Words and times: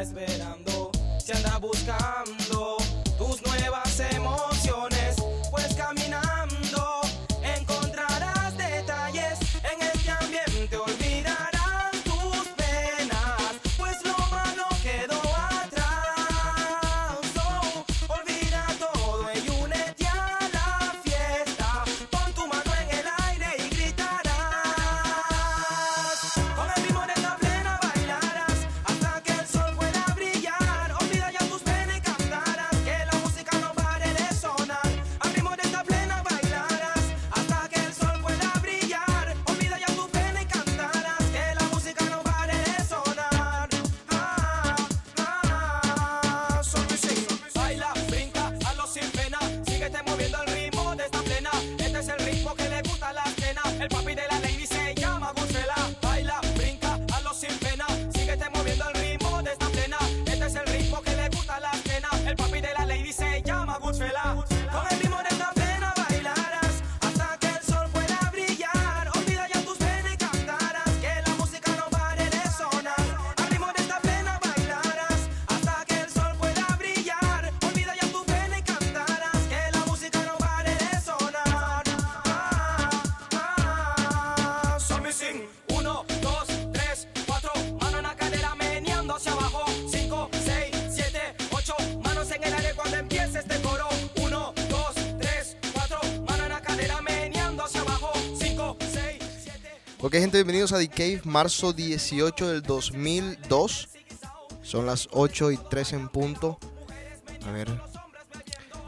esperando. 0.00 0.90
Si 1.18 1.32
anda 1.32 1.58
buscando 1.58 2.73
Ok, 100.14 100.20
gente, 100.20 100.36
bienvenidos 100.36 100.72
a 100.72 100.78
The 100.78 100.86
Cave, 100.86 101.22
marzo 101.24 101.72
18 101.72 102.46
del 102.46 102.62
2002. 102.62 103.88
Son 104.62 104.86
las 104.86 105.08
8 105.10 105.50
y 105.50 105.56
3 105.56 105.92
en 105.94 106.08
punto. 106.08 106.56
A 107.44 107.50
ver, 107.50 107.68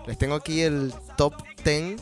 les 0.07 0.17
tengo 0.19 0.37
aquí 0.37 0.61
el 0.61 0.95
top 1.17 1.35
10 1.65 2.01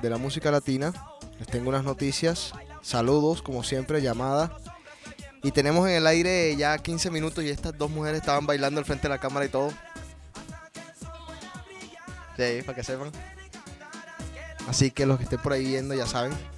de 0.00 0.08
la 0.08 0.18
música 0.18 0.52
latina. 0.52 0.92
Les 1.40 1.48
tengo 1.48 1.68
unas 1.68 1.82
noticias, 1.82 2.52
saludos, 2.80 3.42
como 3.42 3.64
siempre, 3.64 4.00
llamada. 4.02 4.56
Y 5.42 5.50
tenemos 5.50 5.88
en 5.88 5.96
el 5.96 6.06
aire 6.06 6.54
ya 6.54 6.78
15 6.78 7.10
minutos 7.10 7.42
y 7.42 7.48
estas 7.48 7.76
dos 7.76 7.90
mujeres 7.90 8.20
estaban 8.20 8.46
bailando 8.46 8.78
al 8.78 8.86
frente 8.86 9.08
de 9.08 9.14
la 9.14 9.18
cámara 9.18 9.46
y 9.46 9.48
todo. 9.48 9.70
Sí, 12.36 12.62
para 12.64 12.76
que 12.76 12.84
sepan. 12.84 13.10
Así 14.68 14.92
que 14.92 15.06
los 15.06 15.18
que 15.18 15.24
estén 15.24 15.42
por 15.42 15.54
ahí 15.54 15.64
viendo 15.64 15.92
ya 15.92 16.06
saben. 16.06 16.57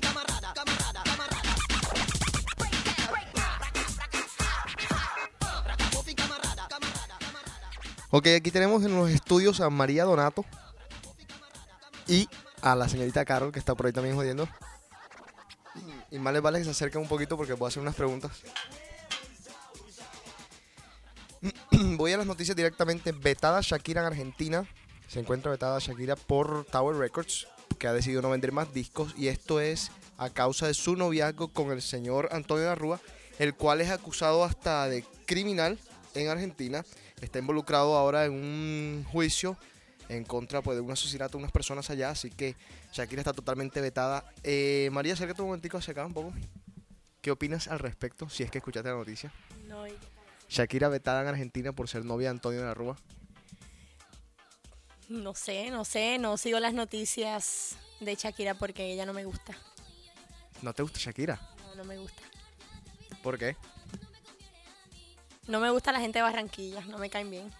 Camarada. 0.00 0.54
Mofi 5.92 6.14
camarada, 6.14 6.66
camarada, 6.68 7.18
camarada. 7.18 7.68
Ok, 8.10 8.26
aquí 8.36 8.50
tenemos 8.50 8.82
en 8.84 8.96
los 8.96 9.10
estudios 9.10 9.60
a 9.60 9.68
María 9.68 10.04
Donato 10.04 10.46
y 12.08 12.26
a 12.62 12.74
la 12.74 12.88
señorita 12.88 13.26
Carol, 13.26 13.52
que 13.52 13.58
está 13.58 13.74
por 13.74 13.84
ahí 13.84 13.92
también 13.92 14.16
jodiendo. 14.16 14.48
Y 16.10 16.18
más 16.18 16.32
les 16.32 16.42
vale 16.42 16.58
que 16.58 16.64
se 16.64 16.70
acerquen 16.70 17.00
un 17.00 17.08
poquito 17.08 17.36
porque 17.36 17.52
voy 17.52 17.66
a 17.66 17.68
hacer 17.68 17.82
unas 17.82 17.94
preguntas. 17.94 18.32
Voy 21.96 22.12
a 22.12 22.18
las 22.18 22.26
noticias 22.26 22.56
directamente. 22.56 23.12
Vetada 23.12 23.60
Shakira 23.62 24.02
en 24.02 24.08
Argentina. 24.08 24.66
Se 25.08 25.20
encuentra 25.20 25.50
vetada 25.50 25.78
Shakira 25.78 26.16
por 26.16 26.64
Tower 26.66 26.96
Records, 26.96 27.48
que 27.78 27.86
ha 27.86 27.92
decidido 27.92 28.22
no 28.22 28.30
vender 28.30 28.52
más 28.52 28.74
discos. 28.74 29.14
Y 29.16 29.28
esto 29.28 29.60
es 29.60 29.90
a 30.18 30.30
causa 30.30 30.66
de 30.66 30.74
su 30.74 30.96
noviazgo 30.96 31.48
con 31.48 31.70
el 31.70 31.80
señor 31.80 32.28
Antonio 32.32 32.66
Garrúa, 32.66 33.00
el 33.38 33.54
cual 33.54 33.80
es 33.80 33.90
acusado 33.90 34.44
hasta 34.44 34.86
de 34.88 35.04
criminal 35.26 35.78
en 36.14 36.28
Argentina. 36.28 36.84
Está 37.20 37.38
involucrado 37.38 37.96
ahora 37.96 38.26
en 38.26 38.32
un 38.32 39.06
juicio 39.10 39.56
en 40.10 40.24
contra 40.24 40.60
pues, 40.62 40.76
de 40.76 40.80
un 40.82 40.90
asesinato 40.90 41.32
de 41.38 41.44
unas 41.44 41.52
personas 41.52 41.88
allá. 41.90 42.10
Así 42.10 42.30
que 42.30 42.56
Shakira 42.92 43.20
está 43.22 43.32
totalmente 43.32 43.80
vetada. 43.80 44.24
Eh, 44.42 44.88
María, 44.92 45.14
acércate 45.14 45.40
un 45.42 45.48
momentico 45.48 45.78
hacia 45.78 45.92
acá 45.92 46.04
un 46.06 46.12
poco. 46.14 46.32
¿Qué 47.22 47.30
opinas 47.30 47.68
al 47.68 47.78
respecto? 47.78 48.28
Si 48.28 48.42
es 48.42 48.50
que 48.50 48.58
escuchaste 48.58 48.88
la 48.88 48.96
noticia. 48.96 49.32
No, 49.66 49.86
y- 49.86 49.92
Shakira 50.48 50.88
vetada 50.88 51.22
en 51.22 51.28
Argentina 51.28 51.72
por 51.72 51.88
ser 51.88 52.04
novia 52.04 52.26
de 52.28 52.30
Antonio 52.32 52.62
Garrúa. 52.62 52.96
no 55.08 55.34
sé, 55.34 55.70
no 55.70 55.84
sé, 55.84 56.18
no 56.18 56.36
sigo 56.36 56.58
las 56.60 56.72
noticias 56.74 57.76
de 58.00 58.14
Shakira 58.14 58.54
porque 58.54 58.92
ella 58.92 59.06
no 59.06 59.12
me 59.12 59.24
gusta. 59.24 59.56
¿No 60.62 60.72
te 60.72 60.82
gusta 60.82 60.98
Shakira? 61.00 61.40
No, 61.68 61.74
no 61.76 61.84
me 61.84 61.98
gusta. 61.98 62.22
¿Por 63.22 63.38
qué? 63.38 63.56
No 65.48 65.58
me 65.60 65.70
gusta 65.70 65.90
la 65.92 66.00
gente 66.00 66.18
de 66.18 66.22
Barranquilla, 66.22 66.80
no 66.82 66.98
me 66.98 67.10
caen 67.10 67.30
bien. 67.30 67.50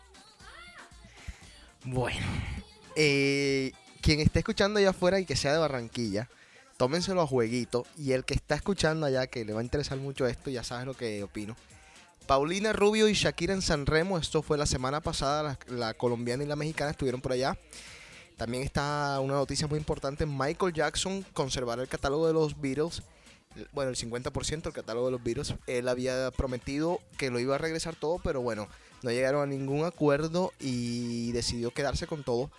Bueno, 1.84 2.26
eh, 2.94 3.72
quien 4.02 4.20
esté 4.20 4.40
escuchando 4.40 4.78
allá 4.78 4.90
afuera 4.90 5.18
y 5.18 5.24
que 5.24 5.36
sea 5.36 5.52
de 5.52 5.58
Barranquilla, 5.58 6.28
tómenselo 6.76 7.22
a 7.22 7.26
jueguito. 7.26 7.86
Y 7.96 8.12
el 8.12 8.24
que 8.24 8.34
está 8.34 8.54
escuchando 8.54 9.06
allá, 9.06 9.26
que 9.26 9.44
le 9.44 9.52
va 9.52 9.60
a 9.60 9.64
interesar 9.64 9.98
mucho 9.98 10.26
esto, 10.26 10.50
ya 10.50 10.62
sabes 10.62 10.86
lo 10.86 10.94
que 10.94 11.22
opino. 11.22 11.56
Paulina 12.26 12.72
Rubio 12.72 13.08
y 13.08 13.14
Shakira 13.14 13.54
en 13.54 13.62
San 13.62 13.86
Remo, 13.86 14.18
esto 14.18 14.42
fue 14.42 14.56
la 14.56 14.66
semana 14.66 15.00
pasada, 15.00 15.58
la, 15.68 15.94
colombiana 15.94 16.44
y 16.44 16.46
la 16.46 16.54
mexicana 16.54 16.92
estuvieron 16.92 17.20
por 17.20 17.32
allá. 17.32 17.58
También 18.36 18.62
está 18.62 19.18
una 19.20 19.34
noticia 19.34 19.66
muy 19.66 19.78
importante, 19.78 20.26
Michael 20.26 20.72
Jackson 20.72 21.24
conservará 21.32 21.82
el 21.82 21.88
catálogo 21.88 22.26
de 22.26 22.32
los 22.32 22.60
Beatles, 22.60 23.02
bueno, 23.72 23.90
el 23.90 23.96
50% 23.96 24.62
del 24.62 24.72
catálogo 24.72 25.06
de 25.06 25.12
los 25.12 25.24
Beatles. 25.24 25.54
Él 25.66 25.88
había 25.88 26.30
prometido 26.30 27.00
que 27.18 27.30
lo 27.30 27.40
iba 27.40 27.56
a 27.56 27.58
regresar 27.58 27.96
todo, 27.96 28.20
pero 28.22 28.40
bueno, 28.40 28.68
no 29.02 29.10
llegaron 29.10 29.42
a 29.42 29.46
ningún 29.46 29.84
acuerdo 29.84 30.52
y 30.60 31.32
decidió 31.32 31.72
quedarse 31.72 32.06
con 32.06 32.24
todo. 32.24 32.50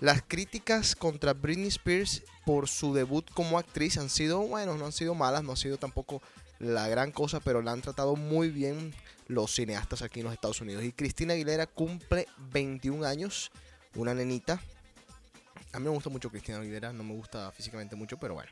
Las 0.00 0.22
críticas 0.22 0.94
contra 0.94 1.34
Britney 1.34 1.68
Spears 1.68 2.22
por 2.46 2.68
su 2.68 2.94
debut 2.94 3.28
como 3.32 3.58
actriz 3.58 3.98
han 3.98 4.08
sido, 4.08 4.40
bueno, 4.40 4.76
no 4.76 4.86
han 4.86 4.92
sido 4.92 5.14
malas, 5.14 5.42
no 5.42 5.52
ha 5.52 5.56
sido 5.56 5.76
tampoco 5.76 6.22
la 6.60 6.88
gran 6.88 7.10
cosa, 7.10 7.40
pero 7.40 7.62
la 7.62 7.72
han 7.72 7.82
tratado 7.82 8.16
muy 8.16 8.50
bien 8.50 8.94
los 9.26 9.54
cineastas 9.54 10.02
aquí 10.02 10.20
en 10.20 10.24
los 10.26 10.34
Estados 10.34 10.60
Unidos. 10.60 10.84
Y 10.84 10.92
Cristina 10.92 11.34
Aguilera 11.34 11.66
cumple 11.66 12.26
21 12.52 13.04
años, 13.06 13.50
una 13.94 14.14
nenita. 14.14 14.60
A 15.72 15.78
mí 15.78 15.84
me 15.84 15.90
gusta 15.90 16.10
mucho 16.10 16.30
Cristina 16.30 16.58
Aguilera, 16.58 16.92
no 16.92 17.02
me 17.02 17.14
gusta 17.14 17.50
físicamente 17.52 17.96
mucho, 17.96 18.18
pero 18.18 18.34
bueno. 18.34 18.50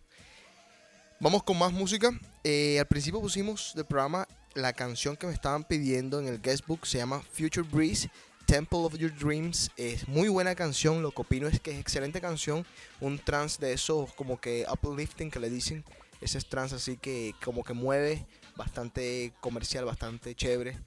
Vamos 1.19 1.43
con 1.45 1.59
más 1.59 1.73
música. 1.73 2.11
Eh, 2.45 2.79
al 2.79 2.87
principio 2.87 3.23
pusimos 3.23 3.73
del 3.75 3.87
programa 3.87 4.29
la 4.55 4.75
canción 4.75 5.17
que 5.17 5.27
me 5.27 5.33
estaban 5.33 5.65
pidiendo 5.65 6.21
en 6.21 6.29
el 6.29 6.43
guestbook. 6.43 6.85
Se 6.85 6.99
llama 6.99 7.23
Future 7.33 7.67
Breeze, 7.67 8.11
Temple 8.45 8.81
of 8.81 8.99
Your 8.99 9.15
Dreams. 9.17 9.71
Es 9.79 10.07
muy 10.09 10.29
buena 10.29 10.55
canción. 10.55 11.01
Lo 11.01 11.13
que 11.13 11.23
opino 11.23 11.49
es 11.49 11.59
que 11.59 11.71
es 11.71 11.81
excelente 11.81 12.21
canción. 12.21 12.67
Un 13.01 13.19
trance 13.19 13.65
de 13.65 13.73
esos 13.73 14.13
como 14.13 14.39
que 14.39 14.67
uplifting 14.71 15.31
que 15.31 15.41
le 15.41 15.49
dicen. 15.49 15.87
Ese 16.21 16.37
es 16.37 16.47
trance 16.51 16.75
así 16.75 16.99
que 16.99 17.35
como 17.43 17.65
que 17.65 17.73
mueve. 17.73 18.27
Bastante 18.55 19.33
comercial, 19.41 19.87
bastante 19.87 20.35
chévere. 20.35 20.79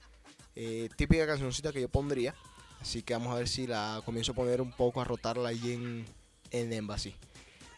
Eh, 0.54 0.90
típica 0.96 1.26
cancioncita 1.26 1.72
que 1.72 1.80
yo 1.80 1.88
pondría. 1.88 2.36
Así 2.80 3.02
que 3.02 3.14
vamos 3.14 3.32
a 3.32 3.38
ver 3.38 3.48
si 3.48 3.66
la 3.66 4.00
comienzo 4.04 4.30
a 4.30 4.36
poner 4.36 4.60
un 4.60 4.70
poco 4.70 5.00
a 5.00 5.04
rotarla 5.04 5.48
ahí 5.48 5.72
en, 5.72 6.06
en 6.52 6.72
Embassy. 6.72 7.16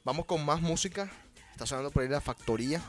Vamos 0.05 0.26
con 0.26 0.44
más 0.44 0.60
música. 0.60 1.10
Está 1.52 1.66
sonando 1.66 1.90
por 1.90 2.02
ahí 2.02 2.08
la 2.08 2.20
factoría. 2.20 2.82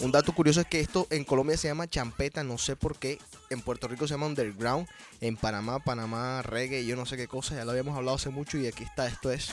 Un 0.00 0.12
dato 0.12 0.34
curioso 0.34 0.60
es 0.60 0.66
que 0.66 0.80
esto 0.80 1.06
en 1.10 1.24
Colombia 1.24 1.56
se 1.56 1.68
llama 1.68 1.88
champeta, 1.88 2.42
no 2.42 2.58
sé 2.58 2.76
por 2.76 2.96
qué. 2.98 3.18
En 3.50 3.60
Puerto 3.60 3.88
Rico 3.88 4.06
se 4.06 4.14
llama 4.14 4.26
underground. 4.26 4.88
En 5.20 5.36
Panamá, 5.36 5.78
Panamá, 5.78 6.42
reggae, 6.42 6.84
yo 6.84 6.96
no 6.96 7.06
sé 7.06 7.16
qué 7.16 7.28
cosa. 7.28 7.54
Ya 7.54 7.64
lo 7.64 7.70
habíamos 7.70 7.96
hablado 7.96 8.16
hace 8.16 8.30
mucho 8.30 8.58
y 8.58 8.66
aquí 8.66 8.84
está. 8.84 9.06
Esto 9.06 9.30
es 9.30 9.50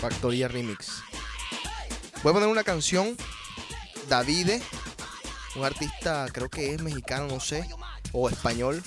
Factoría 0.00 0.48
Remix. 0.48 1.02
Voy 2.22 2.30
a 2.30 2.34
poner 2.34 2.48
una 2.48 2.64
canción. 2.64 3.16
Davide, 4.08 4.62
un 5.56 5.64
artista, 5.64 6.26
creo 6.32 6.48
que 6.48 6.74
es 6.74 6.82
mexicano, 6.82 7.26
no 7.26 7.40
sé, 7.40 7.68
o 8.12 8.28
español. 8.28 8.82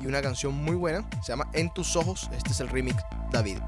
Y 0.00 0.06
una 0.06 0.22
canción 0.22 0.54
muy 0.54 0.76
buena. 0.76 1.08
Se 1.22 1.32
llama 1.32 1.50
En 1.52 1.72
tus 1.72 1.96
ojos. 1.96 2.28
Este 2.32 2.50
es 2.50 2.60
el 2.60 2.68
remix 2.68 3.02
David. 3.30 3.58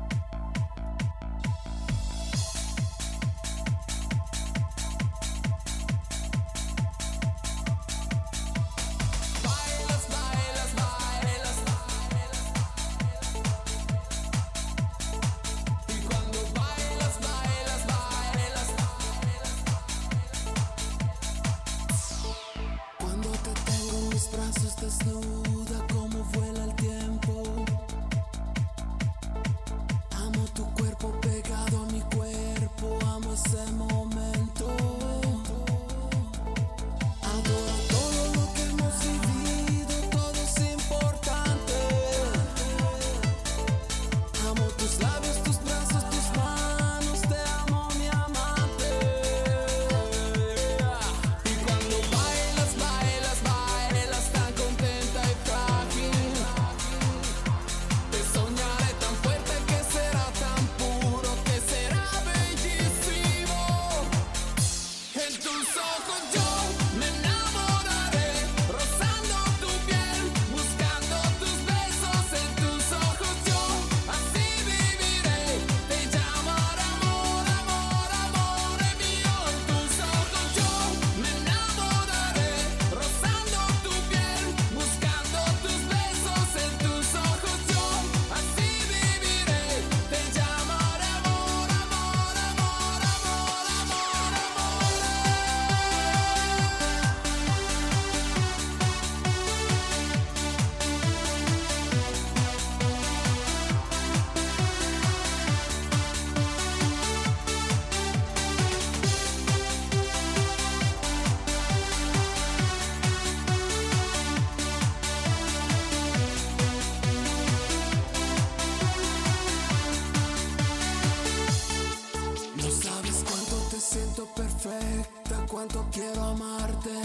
Perfecta, 124.41 125.37
cuánto 125.51 125.87
quiero 125.93 126.23
amarte. 126.23 126.97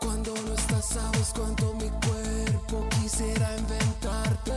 Cuando 0.00 0.34
no 0.46 0.54
estás, 0.54 0.86
sabes 0.86 1.32
cuánto 1.34 1.74
mi 1.74 1.90
cuerpo 2.06 2.86
quisiera 3.00 3.56
inventarte. 3.58 4.56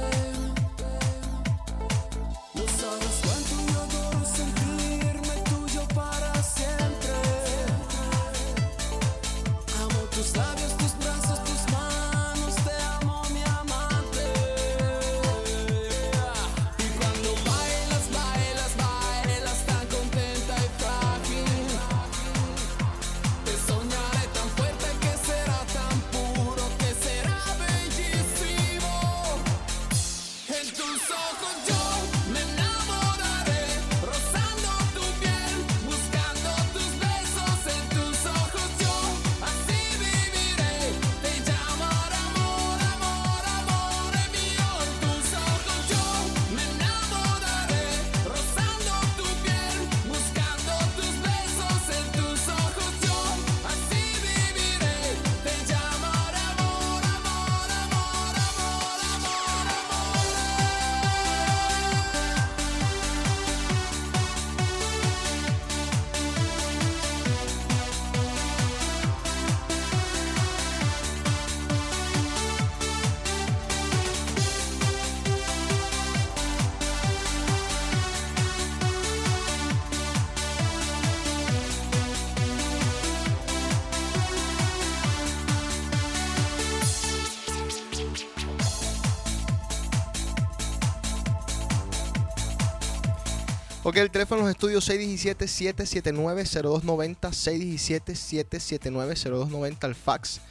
Ok, 93.88 93.98
el 93.98 94.10
teléfono 94.10 94.42
en 94.42 94.48
los 94.48 94.56
estudios 94.56 94.90
617-779-0290, 94.90 97.30
617-779-0290, 97.30 99.84
el 99.86 99.94
fax 99.94 100.42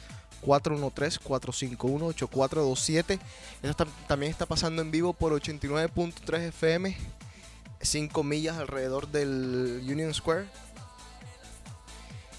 413-451-8427. 0.45 3.19
Eso 3.61 3.73
tam- 3.75 3.89
también 4.07 4.31
está 4.31 4.45
pasando 4.45 4.81
en 4.81 4.89
vivo 4.91 5.11
por 5.11 5.33
89.3 5.33 6.39
FM, 6.47 6.95
5 7.81 8.23
millas 8.23 8.57
alrededor 8.57 9.09
del 9.09 9.81
Union 9.83 10.13
Square. 10.13 10.45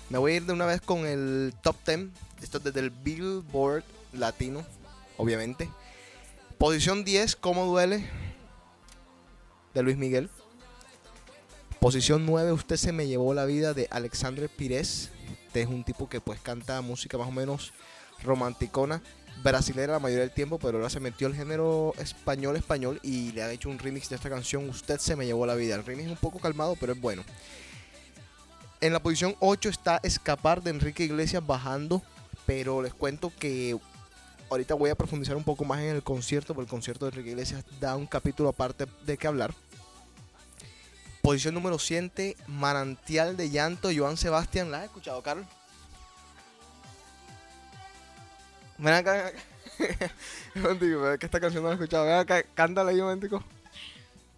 Me 0.08 0.16
voy 0.16 0.32
a 0.32 0.36
ir 0.36 0.46
de 0.46 0.54
una 0.54 0.64
vez 0.64 0.80
con 0.80 1.04
el 1.04 1.52
top 1.62 1.76
10, 1.84 2.08
esto 2.40 2.56
es 2.58 2.64
desde 2.64 2.80
el 2.80 2.88
Billboard 2.90 3.84
Latino, 4.14 4.64
obviamente. 5.18 5.68
Posición 6.56 7.04
10, 7.04 7.36
¿Cómo 7.36 7.66
duele? 7.66 8.08
De 9.74 9.82
Luis 9.82 9.98
Miguel. 9.98 10.30
Posición 11.86 12.26
9, 12.26 12.50
Usted 12.50 12.76
se 12.78 12.90
me 12.90 13.06
llevó 13.06 13.32
la 13.32 13.44
vida 13.44 13.72
de 13.72 13.86
Alexandre 13.92 14.48
Pires. 14.48 15.10
Este 15.46 15.62
es 15.62 15.68
un 15.68 15.84
tipo 15.84 16.08
que 16.08 16.20
pues 16.20 16.40
canta 16.40 16.80
música 16.80 17.16
más 17.16 17.28
o 17.28 17.30
menos 17.30 17.72
romanticona, 18.24 19.00
brasilera 19.44 19.92
la 19.92 20.00
mayoría 20.00 20.24
del 20.24 20.34
tiempo, 20.34 20.58
pero 20.58 20.78
ahora 20.78 20.90
se 20.90 20.98
metió 20.98 21.28
al 21.28 21.36
género 21.36 21.94
español 22.00 22.56
español 22.56 22.98
y 23.04 23.30
le 23.30 23.44
ha 23.44 23.52
hecho 23.52 23.68
un 23.68 23.78
remix 23.78 24.08
de 24.08 24.16
esta 24.16 24.28
canción 24.28 24.68
Usted 24.68 24.98
se 24.98 25.14
me 25.14 25.26
llevó 25.26 25.46
la 25.46 25.54
vida. 25.54 25.76
El 25.76 25.84
remix 25.84 26.06
es 26.06 26.10
un 26.10 26.16
poco 26.16 26.40
calmado, 26.40 26.74
pero 26.74 26.92
es 26.92 27.00
bueno. 27.00 27.22
En 28.80 28.92
la 28.92 28.98
posición 28.98 29.36
8 29.38 29.68
está 29.68 30.00
Escapar 30.02 30.64
de 30.64 30.70
Enrique 30.70 31.04
Iglesias 31.04 31.46
bajando, 31.46 32.02
pero 32.46 32.82
les 32.82 32.94
cuento 32.94 33.32
que 33.38 33.78
ahorita 34.50 34.74
voy 34.74 34.90
a 34.90 34.96
profundizar 34.96 35.36
un 35.36 35.44
poco 35.44 35.64
más 35.64 35.78
en 35.78 35.94
el 35.94 36.02
concierto, 36.02 36.52
porque 36.52 36.66
el 36.66 36.70
concierto 36.70 37.04
de 37.04 37.10
Enrique 37.10 37.30
Iglesias 37.30 37.64
da 37.78 37.94
un 37.94 38.08
capítulo 38.08 38.48
aparte 38.48 38.86
de 39.06 39.16
qué 39.16 39.28
hablar. 39.28 39.54
Posición 41.26 41.54
número 41.54 41.76
7, 41.76 42.36
Manantial 42.46 43.36
de 43.36 43.50
Llanto, 43.50 43.90
Joan 43.92 44.16
Sebastián. 44.16 44.70
¿La 44.70 44.78
has 44.78 44.84
escuchado, 44.84 45.20
Carlos? 45.22 45.44
Ven 48.78 48.94
acá, 48.94 49.32
ven 50.54 50.64
acá. 50.64 51.18
Que 51.18 51.26
esta 51.26 51.40
canción 51.40 51.64
no 51.64 51.68
la 51.68 51.74
he 51.74 51.78
escuchado. 51.78 52.04
Ven 52.04 52.14
acá, 52.14 52.44
cántala 52.54 52.92
ahí 52.92 52.98
un 52.98 53.06
momentico. 53.06 53.42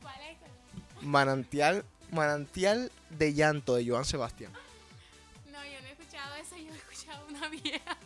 ¿Cuál 0.01 0.15
es? 0.31 1.03
Manantial, 1.03 1.85
Manantial 2.11 2.91
de 3.11 3.35
Llanto 3.35 3.75
de 3.75 3.87
Joan 3.87 4.07
Sebastián. 4.07 4.51
No, 5.53 5.63
yo 5.63 5.83
no 5.83 5.89
he 5.89 5.93
escuchado 5.93 6.37
esa, 6.37 6.57
yo 6.57 6.73
he 6.73 6.77
escuchado 6.79 7.27
una 7.29 7.49
vieja. 7.51 7.99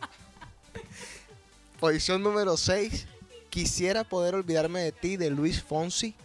Posición 1.79 2.21
número 2.21 2.57
6, 2.57 3.07
Quisiera 3.49 4.03
poder 4.03 4.35
olvidarme 4.35 4.81
de 4.81 4.91
ti 4.91 5.15
de 5.15 5.29
Luis 5.29 5.63
Fonsi. 5.63 6.15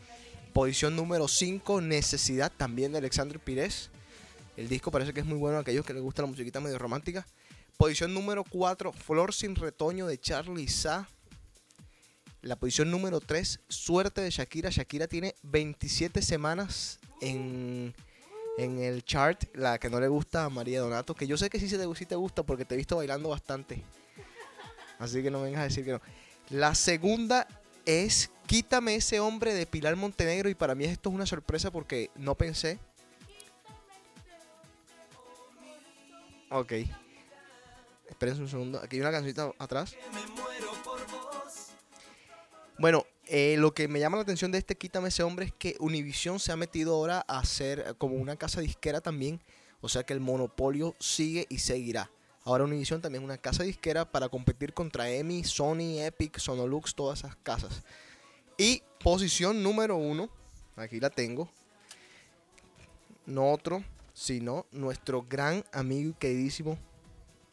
Posición 0.58 0.96
número 0.96 1.28
5, 1.28 1.80
Necesidad 1.82 2.50
también 2.50 2.90
de 2.90 2.98
Alexandre 2.98 3.38
Pires. 3.38 3.90
El 4.56 4.68
disco 4.68 4.90
parece 4.90 5.14
que 5.14 5.20
es 5.20 5.26
muy 5.26 5.38
bueno 5.38 5.56
a 5.56 5.60
aquellos 5.60 5.86
que 5.86 5.94
les 5.94 6.02
gusta 6.02 6.22
la 6.22 6.26
musiquita 6.26 6.58
medio 6.58 6.80
romántica. 6.80 7.24
Posición 7.76 8.12
número 8.12 8.42
4, 8.42 8.92
Flor 8.92 9.32
sin 9.32 9.54
retoño 9.54 10.08
de 10.08 10.18
Charlie 10.18 10.66
Sa. 10.66 11.08
La 12.42 12.56
posición 12.56 12.90
número 12.90 13.20
3, 13.20 13.60
Suerte 13.68 14.20
de 14.20 14.30
Shakira. 14.30 14.68
Shakira 14.70 15.06
tiene 15.06 15.36
27 15.44 16.22
semanas 16.22 16.98
en, 17.20 17.94
en 18.58 18.80
el 18.80 19.04
chart. 19.04 19.44
La 19.54 19.78
que 19.78 19.88
no 19.88 20.00
le 20.00 20.08
gusta 20.08 20.44
a 20.44 20.50
María 20.50 20.80
Donato. 20.80 21.14
Que 21.14 21.28
yo 21.28 21.36
sé 21.36 21.50
que 21.50 21.60
sí, 21.60 21.68
sí 21.68 22.06
te 22.06 22.16
gusta 22.16 22.42
porque 22.42 22.64
te 22.64 22.74
he 22.74 22.78
visto 22.78 22.96
bailando 22.96 23.28
bastante. 23.28 23.84
Así 24.98 25.22
que 25.22 25.30
no 25.30 25.40
vengas 25.40 25.60
a 25.60 25.64
decir 25.64 25.84
que 25.84 25.92
no. 25.92 26.00
La 26.50 26.74
segunda 26.74 27.46
es 27.86 28.32
Quítame 28.49 28.95
ese 28.95 29.21
hombre 29.21 29.52
de 29.52 29.67
Pilar 29.67 29.95
Montenegro. 29.95 30.49
Y 30.49 30.55
para 30.55 30.75
mí 30.75 30.87
esto 30.87 31.11
es 31.11 31.14
una 31.14 31.26
sorpresa 31.26 31.71
porque 31.71 32.11
no 32.17 32.35
pensé. 32.35 32.78
Ok. 36.50 36.73
Espérense 38.09 38.40
un 38.40 38.49
segundo. 38.49 38.81
Aquí 38.83 38.97
hay 38.97 39.02
una 39.02 39.11
cancionita 39.11 39.52
atrás. 39.59 39.95
Bueno, 42.78 43.05
eh, 43.26 43.57
lo 43.59 43.75
que 43.75 43.87
me 43.87 44.00
llama 44.00 44.17
la 44.17 44.23
atención 44.23 44.50
de 44.50 44.57
este 44.57 44.78
Quítame 44.78 45.09
ese 45.09 45.23
hombre 45.23 45.45
es 45.45 45.52
que 45.52 45.76
Univision 45.78 46.40
se 46.40 46.50
ha 46.50 46.57
metido 46.57 46.95
ahora 46.95 47.26
a 47.28 47.40
hacer 47.40 47.97
como 47.99 48.14
una 48.17 48.37
casa 48.37 48.62
disquera 48.62 49.02
también. 49.02 49.43
O 49.83 49.90
sea 49.90 50.05
que 50.05 50.14
el 50.14 50.21
monopolio 50.21 50.97
sigue 50.99 51.45
y 51.50 51.59
seguirá. 51.59 52.11
Ahora 52.45 52.64
Univision 52.64 53.02
también 53.02 53.23
es 53.23 53.26
una 53.26 53.37
casa 53.37 53.62
disquera 53.62 54.11
para 54.11 54.31
competir 54.31 54.73
contra 54.73 55.11
EMI, 55.11 55.45
Sony, 55.45 56.00
Epic, 56.00 56.38
Sonolux, 56.38 56.95
todas 56.95 57.19
esas 57.19 57.37
casas. 57.43 57.83
Y 58.60 58.82
posición 59.02 59.62
número 59.62 59.96
uno, 59.96 60.28
aquí 60.74 60.98
la 60.98 61.10
tengo. 61.10 61.48
No 63.24 63.52
otro, 63.52 63.84
sino 64.12 64.66
nuestro 64.72 65.22
gran 65.22 65.64
amigo 65.72 66.10
y 66.10 66.14
queridísimo 66.14 66.76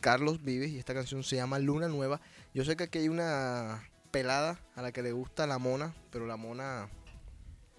Carlos 0.02 0.44
Vives. 0.44 0.72
Y 0.72 0.80
esta 0.80 0.96
canción 0.96 1.24
se 1.24 1.36
llama 1.36 1.60
Luna 1.60 1.88
Nueva. 1.88 2.22
Yo 2.56 2.66
sé 2.66 2.76
que 2.76 2.86
aquí 2.86 2.98
hay 2.98 3.10
una 3.10 3.88
pelada 4.10 4.60
a 4.76 4.82
la 4.82 4.92
que 4.92 5.04
le 5.04 5.12
gusta 5.12 5.46
la 5.46 5.60
mona, 5.60 5.94
pero 6.10 6.26
la 6.26 6.38
mona 6.38 6.90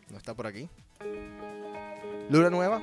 no 0.09 0.17
está 0.17 0.35
por 0.35 0.47
aquí. 0.47 0.69
Luna 2.31 2.49
Nueva, 2.49 2.81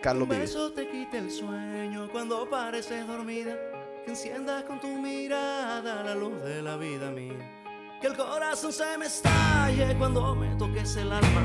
Carlos 0.00 0.28
Vives. 0.28 0.50
beso 0.50 0.72
te 0.72 0.88
quite 0.88 1.18
el 1.18 1.30
sueño 1.32 2.08
cuando 2.12 2.48
pareces 2.48 3.04
dormida. 3.04 3.56
Que 4.04 4.12
enciendas 4.12 4.62
con 4.62 4.80
tu 4.80 4.86
mirada 4.86 6.04
la 6.04 6.14
luz 6.14 6.40
de 6.44 6.62
la 6.62 6.76
vida 6.76 7.10
mía. 7.10 7.55
Que 8.00 8.08
el 8.08 8.16
corazón 8.16 8.72
se 8.72 8.98
me 8.98 9.06
estalle 9.06 9.94
cuando 9.96 10.34
me 10.34 10.54
toques 10.56 10.96
el 10.96 11.12
alma. 11.12 11.42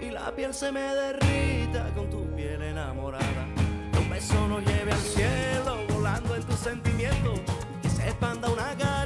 Y 0.00 0.10
la 0.10 0.34
piel 0.34 0.54
se 0.54 0.72
me 0.72 0.80
derrita 0.80 1.92
con 1.94 2.08
tu 2.08 2.24
piel 2.34 2.62
enamorada. 2.62 3.46
Un 3.98 4.08
beso 4.08 4.48
nos 4.48 4.64
lleve 4.64 4.92
al 4.92 4.98
cielo 4.98 5.76
volando 5.92 6.34
en 6.36 6.42
tus 6.42 6.58
sentimientos. 6.58 7.40
Que 7.82 7.88
se 7.90 8.02
expanda 8.04 8.48
una 8.48 8.74
caricia 8.76 8.99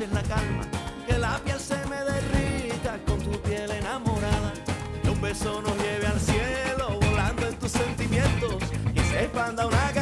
regreses 0.00 0.12
la 0.12 0.22
calma, 0.22 0.62
que 1.06 1.18
la 1.18 1.38
piel 1.44 1.58
se 1.58 1.76
me 1.86 1.96
derrita 1.96 2.98
con 3.06 3.18
tu 3.20 3.38
piel 3.42 3.70
enamorada, 3.70 4.52
que 5.02 5.10
un 5.10 5.20
beso 5.20 5.60
nos 5.62 5.76
lleve 5.76 6.06
al 6.06 6.20
cielo 6.20 6.98
volando 7.00 7.46
en 7.46 7.54
tus 7.58 7.70
sentimientos, 7.70 8.56
y 8.94 9.00
se 9.00 9.24
expanda 9.24 9.66
una 9.66 9.92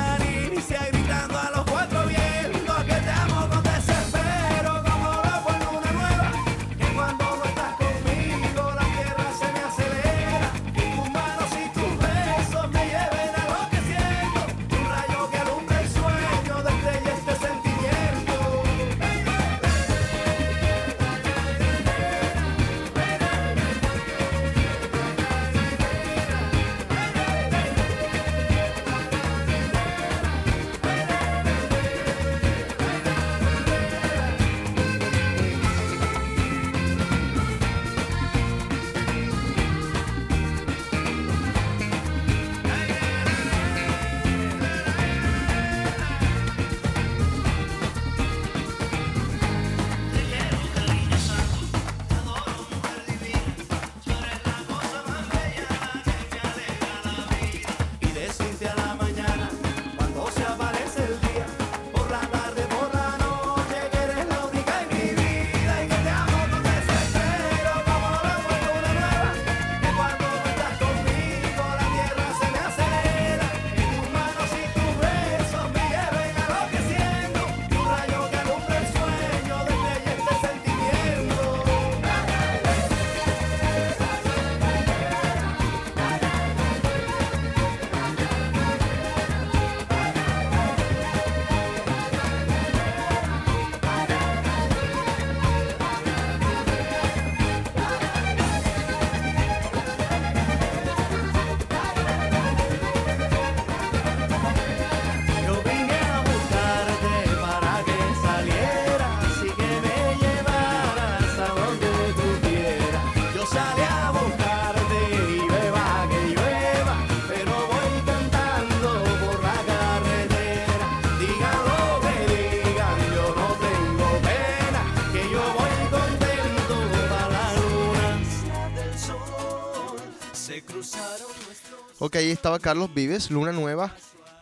Ok, 131.98 132.16
ahí 132.16 132.30
estaba 132.30 132.58
Carlos 132.58 132.92
Vives, 132.94 133.30
Luna 133.30 133.52
Nueva 133.52 133.94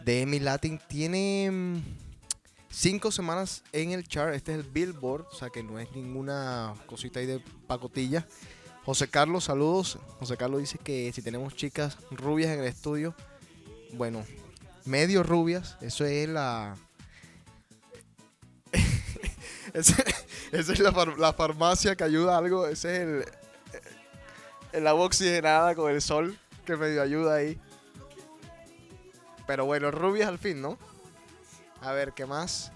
de 0.04 0.22
Emi 0.22 0.38
Latin. 0.40 0.78
Tiene 0.88 1.50
mm, 1.50 1.82
cinco 2.68 3.10
semanas 3.10 3.62
en 3.72 3.92
el 3.92 4.06
chart. 4.06 4.34
Este 4.34 4.52
es 4.52 4.58
el 4.58 4.64
Billboard, 4.64 5.26
o 5.32 5.34
sea 5.34 5.48
que 5.50 5.62
no 5.62 5.78
es 5.78 5.90
ninguna 5.92 6.74
cosita 6.86 7.20
ahí 7.20 7.26
de 7.26 7.40
pacotilla. 7.66 8.26
José 8.84 9.08
Carlos, 9.08 9.44
saludos. 9.44 9.98
José 10.18 10.36
Carlos 10.36 10.60
dice 10.60 10.78
que 10.78 11.10
si 11.14 11.22
tenemos 11.22 11.54
chicas 11.56 11.96
rubias 12.10 12.50
en 12.52 12.60
el 12.60 12.66
estudio, 12.66 13.14
bueno, 13.94 14.24
medio 14.84 15.22
rubias, 15.22 15.76
eso 15.80 16.04
es 16.04 16.28
la. 16.28 16.76
Esa 19.72 20.72
es 20.72 20.78
la, 20.78 20.92
far- 20.92 21.18
la 21.18 21.32
farmacia 21.32 21.96
que 21.96 22.04
ayuda 22.04 22.34
a 22.34 22.38
algo. 22.38 22.66
Ese 22.66 22.94
es 22.96 23.00
el, 23.02 23.24
el 24.72 24.86
agua 24.86 25.06
oxigenada 25.06 25.74
con 25.74 25.90
el 25.92 26.00
sol 26.00 26.38
que 26.66 26.76
medio 26.76 27.00
ayuda 27.00 27.36
ahí. 27.36 27.58
Pero 29.46 29.64
bueno, 29.64 29.90
rubias 29.90 30.28
al 30.28 30.38
fin, 30.38 30.60
¿no? 30.60 30.78
A 31.80 31.92
ver, 31.92 32.12
¿qué 32.12 32.26
más? 32.26 32.72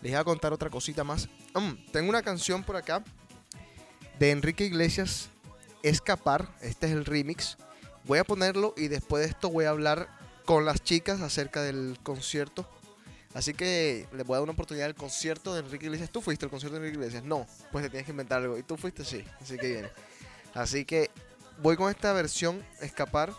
Les 0.00 0.12
voy 0.12 0.20
a 0.20 0.24
contar 0.24 0.52
otra 0.52 0.70
cosita 0.70 1.04
más. 1.04 1.28
Mm, 1.54 1.92
tengo 1.92 2.08
una 2.08 2.22
canción 2.22 2.64
por 2.64 2.76
acá 2.76 3.04
de 4.18 4.30
Enrique 4.30 4.64
Iglesias, 4.64 5.28
Escapar. 5.82 6.48
Este 6.60 6.86
es 6.86 6.92
el 6.92 7.04
remix. 7.04 7.56
Voy 8.04 8.18
a 8.18 8.24
ponerlo 8.24 8.74
y 8.76 8.88
después 8.88 9.22
de 9.22 9.30
esto 9.30 9.50
voy 9.50 9.66
a 9.66 9.70
hablar 9.70 10.08
con 10.44 10.64
las 10.64 10.82
chicas 10.82 11.20
acerca 11.20 11.62
del 11.62 11.98
concierto. 12.02 12.68
Así 13.34 13.54
que 13.54 14.08
les 14.12 14.26
voy 14.26 14.34
a 14.34 14.38
dar 14.38 14.42
una 14.42 14.52
oportunidad 14.52 14.86
del 14.86 14.94
concierto 14.94 15.54
de 15.54 15.60
Enrique 15.60 15.86
Iglesias. 15.86 16.10
¿Tú 16.10 16.20
fuiste 16.20 16.46
al 16.46 16.50
concierto 16.50 16.78
de 16.78 16.86
Enrique 16.86 16.98
Iglesias? 16.98 17.24
No, 17.24 17.46
pues 17.70 17.84
te 17.84 17.90
tienes 17.90 18.06
que 18.06 18.10
inventar 18.10 18.42
algo. 18.42 18.58
¿Y 18.58 18.62
tú 18.62 18.76
fuiste? 18.76 19.04
Sí, 19.04 19.24
así 19.40 19.56
que 19.56 19.68
viene. 19.68 19.90
Así 20.54 20.84
que 20.84 21.10
voy 21.62 21.76
con 21.76 21.90
esta 21.90 22.12
versión, 22.12 22.62
Escapar. 22.80 23.32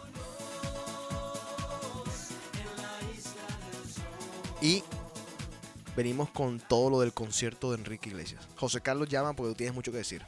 Y 4.62 4.82
venimos 5.96 6.30
con 6.30 6.60
todo 6.60 6.90
lo 6.90 7.02
del 7.02 7.14
concierto 7.14 7.72
de 7.72 7.78
Enrique 7.78 8.10
Iglesias. 8.10 8.48
José 8.56 8.80
Carlos 8.80 9.10
llama 9.10 9.34
porque 9.34 9.50
tú 9.50 9.56
tienes 9.56 9.76
mucho 9.76 9.92
que 9.92 9.98
decir. 9.98 10.24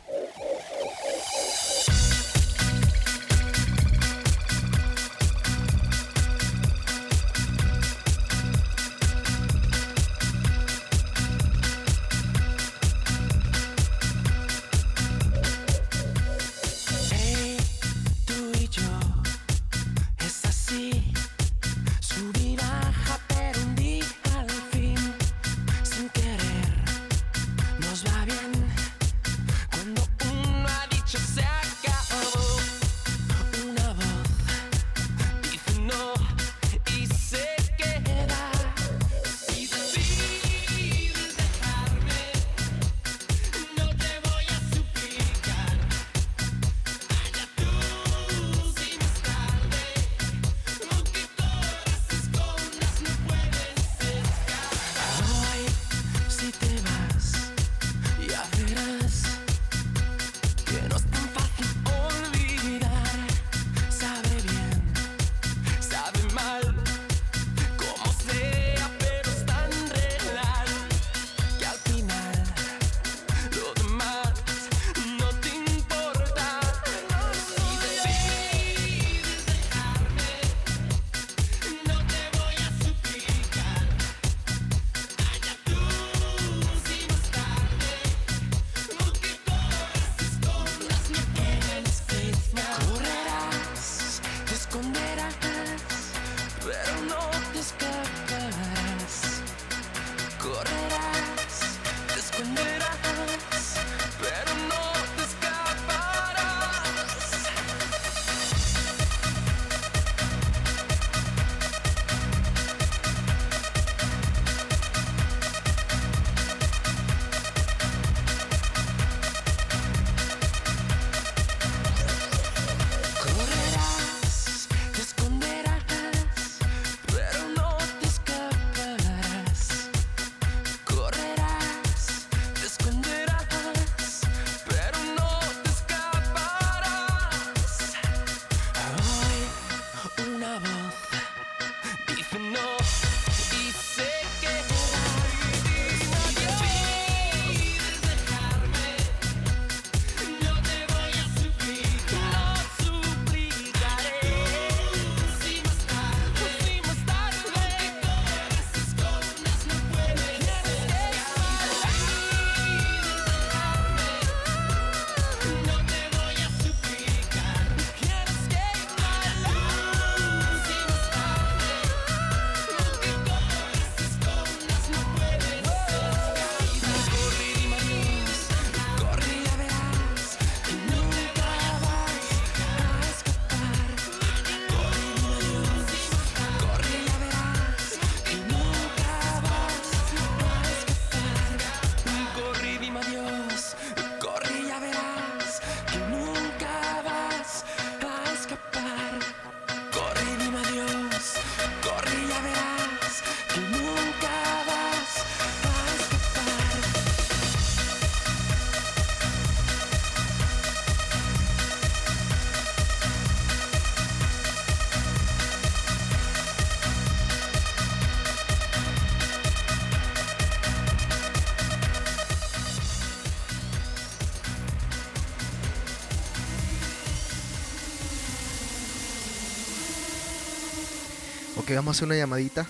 Vamos 231.76 231.90
a 231.90 231.98
hacer 231.98 232.06
una 232.06 232.16
llamadita. 232.16 232.66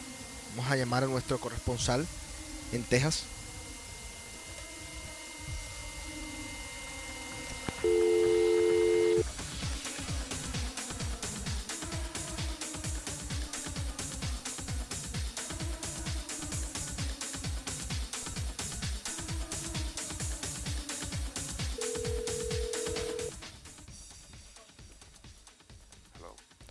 Vamos 0.56 0.72
a 0.72 0.76
llamar 0.76 1.04
a 1.04 1.08
nuestro 1.08 1.38
corresponsal 1.38 2.08
en 2.72 2.84
Texas. 2.84 3.24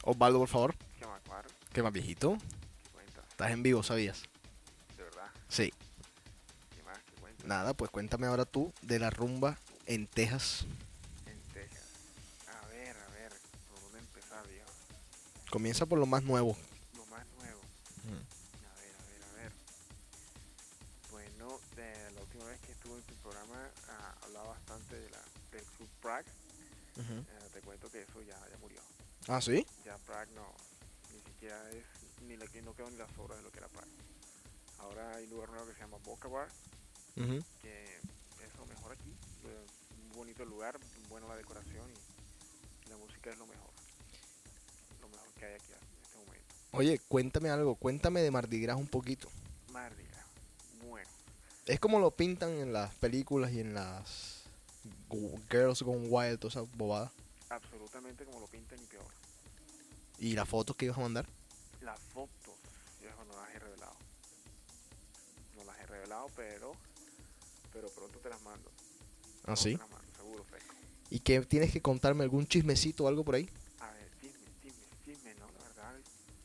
Osvaldo, 0.02 0.40
por 0.40 0.48
favor. 0.48 0.83
¿Qué 1.74 1.82
más, 1.82 1.92
viejito? 1.92 2.38
Estás 3.30 3.50
en 3.50 3.64
vivo, 3.64 3.82
¿sabías? 3.82 4.22
¿De 4.96 5.02
verdad? 5.02 5.28
Sí. 5.48 5.72
¿Qué 6.72 6.84
más? 6.84 6.96
¿Qué 6.98 7.20
cuentas? 7.20 7.44
Nada, 7.48 7.74
pues 7.74 7.90
cuéntame 7.90 8.28
ahora 8.28 8.44
tú 8.44 8.72
de 8.82 9.00
la 9.00 9.10
rumba 9.10 9.58
en 9.86 10.06
Texas. 10.06 10.66
En 11.26 11.36
Texas. 11.52 11.82
A 12.46 12.68
ver, 12.68 12.96
a 12.96 13.08
ver. 13.08 13.32
¿Por 13.68 13.82
dónde 13.82 13.98
empezar, 13.98 14.46
viejo? 14.46 14.70
Comienza 15.50 15.84
por 15.84 15.98
lo 15.98 16.06
más 16.06 16.22
nuevo. 16.22 16.56
Lo 16.94 17.06
más 17.06 17.26
nuevo. 17.38 17.60
Mm. 18.04 18.22
A 18.70 18.74
ver, 18.78 18.94
a 18.94 19.06
ver, 19.10 19.22
a 19.24 19.32
ver. 19.42 19.52
Bueno, 21.10 21.58
de 21.74 22.12
la 22.14 22.20
última 22.20 22.44
vez 22.44 22.60
que 22.60 22.70
estuve 22.70 22.98
en 22.98 23.02
tu 23.02 23.16
programa 23.16 23.68
ah, 23.88 24.14
hablaba 24.22 24.50
bastante 24.50 24.94
de 25.00 25.10
la, 25.10 25.20
del 25.50 25.64
Club 25.76 25.88
Prague. 26.00 26.30
Eh, 26.98 27.24
te 27.52 27.60
cuento 27.62 27.90
que 27.90 28.02
eso 28.02 28.22
ya, 28.22 28.38
ya 28.48 28.58
murió. 28.58 28.80
Ah, 29.26 29.40
¿sí? 29.40 29.66
Ya 29.84 29.98
Prague 29.98 30.30
no, 30.36 30.54
siquiera 31.44 31.70
es, 31.70 31.84
ni 32.22 32.36
le, 32.36 32.62
no 32.62 32.74
quedó 32.74 32.90
ni 32.90 32.96
las 32.96 33.10
obras 33.18 33.38
de 33.38 33.44
lo 33.44 33.50
que 33.50 33.58
era 33.58 33.68
Prague. 33.68 33.90
Ahora 34.78 35.14
hay 35.16 35.24
un 35.24 35.30
lugar 35.30 35.50
nuevo 35.50 35.66
que 35.66 35.74
se 35.74 35.80
llama 35.80 35.98
Boca 36.04 36.28
Bar, 36.28 36.48
Ujú. 37.16 37.44
que 37.60 37.84
es 37.96 38.54
lo 38.58 38.66
mejor 38.66 38.92
aquí. 38.92 39.12
Un 39.44 40.12
bonito 40.16 40.44
lugar, 40.44 40.78
buena 41.08 41.26
la 41.28 41.36
decoración 41.36 41.86
y 42.86 42.88
la 42.88 42.96
música 42.96 43.30
es 43.30 43.38
lo 43.38 43.46
mejor. 43.46 43.70
Lo 45.00 45.08
mejor 45.08 45.28
que 45.38 45.44
hay 45.44 45.54
aquí 45.54 45.72
en 45.72 46.02
este 46.04 46.18
momento. 46.18 46.54
Oye, 46.72 47.00
cuéntame 47.08 47.50
algo. 47.50 47.74
Cuéntame 47.74 48.22
de 48.22 48.30
Mardi 48.30 48.60
Gras 48.60 48.76
un 48.76 48.86
poquito. 48.88 49.28
Mardi 49.70 50.02
Gras. 50.04 50.24
Bueno, 50.88 51.08
Es 51.66 51.78
como 51.80 51.98
lo 51.98 52.10
pintan 52.10 52.50
en 52.58 52.72
las 52.72 52.94
películas 52.94 53.52
y 53.52 53.60
en 53.60 53.74
las 53.74 54.44
Girls 55.50 55.82
Gone 55.82 56.08
Wild, 56.08 56.38
toda 56.38 56.50
esa 56.50 56.60
bobada. 56.76 57.12
absolutamente 57.50 58.24
como 58.24 58.40
lo 58.40 58.46
pintan 58.46 58.78
y 58.78 58.86
peor. 58.86 59.04
¿Y 60.18 60.32
las 60.34 60.48
fotos 60.48 60.76
que 60.76 60.86
ibas 60.86 60.98
a 60.98 61.02
mandar? 61.02 61.26
Las 61.82 61.98
fotos, 62.00 62.54
yo 63.02 63.10
no 63.24 63.36
las 63.40 63.54
he 63.54 63.58
revelado. 63.58 63.94
No 65.56 65.64
las 65.64 65.78
he 65.80 65.86
revelado, 65.86 66.26
pero 66.36 66.72
pero 67.72 67.88
pronto 67.90 68.18
te 68.20 68.28
las 68.28 68.40
mando. 68.42 68.70
¿Ah, 69.46 69.56
sí? 69.56 69.72
Te 69.72 69.78
las 69.78 69.90
mando, 69.90 70.06
seguro, 70.16 70.44
fresco. 70.44 70.72
¿Y 71.10 71.18
que 71.20 71.40
tienes 71.42 71.72
que 71.72 71.82
contarme 71.82 72.22
algún 72.24 72.46
chismecito 72.46 73.04
o 73.04 73.08
algo 73.08 73.24
por 73.24 73.34
ahí? 73.34 73.48
A 73.80 73.90
ver, 73.90 74.08
chisme, 74.20 74.46
chisme, 74.62 74.84
chisme, 75.04 75.34
no, 75.34 75.46
la 75.46 75.68
verdad, 75.68 75.94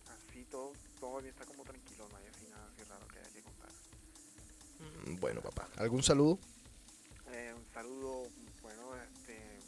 así 0.10 0.44
todo, 0.46 0.74
todo 1.00 1.22
bien 1.22 1.34
está 1.34 1.46
como 1.46 1.64
tranquilo, 1.64 2.08
no 2.10 2.18
hay 2.18 2.26
así 2.28 2.46
nada 2.50 2.68
así 2.74 2.84
raro 2.90 3.08
que 3.08 3.20
haya 3.20 3.30
que 3.32 3.44
contar. 3.44 3.70
Mm, 5.06 5.20
Bueno, 5.20 5.42
papá. 5.42 5.68
¿Algún 5.78 6.02
saludo? 6.04 6.40
Eh, 7.32 7.54
un 7.56 7.74
saludo, 7.74 8.28
bueno, 8.64 8.96
este, 8.98 9.60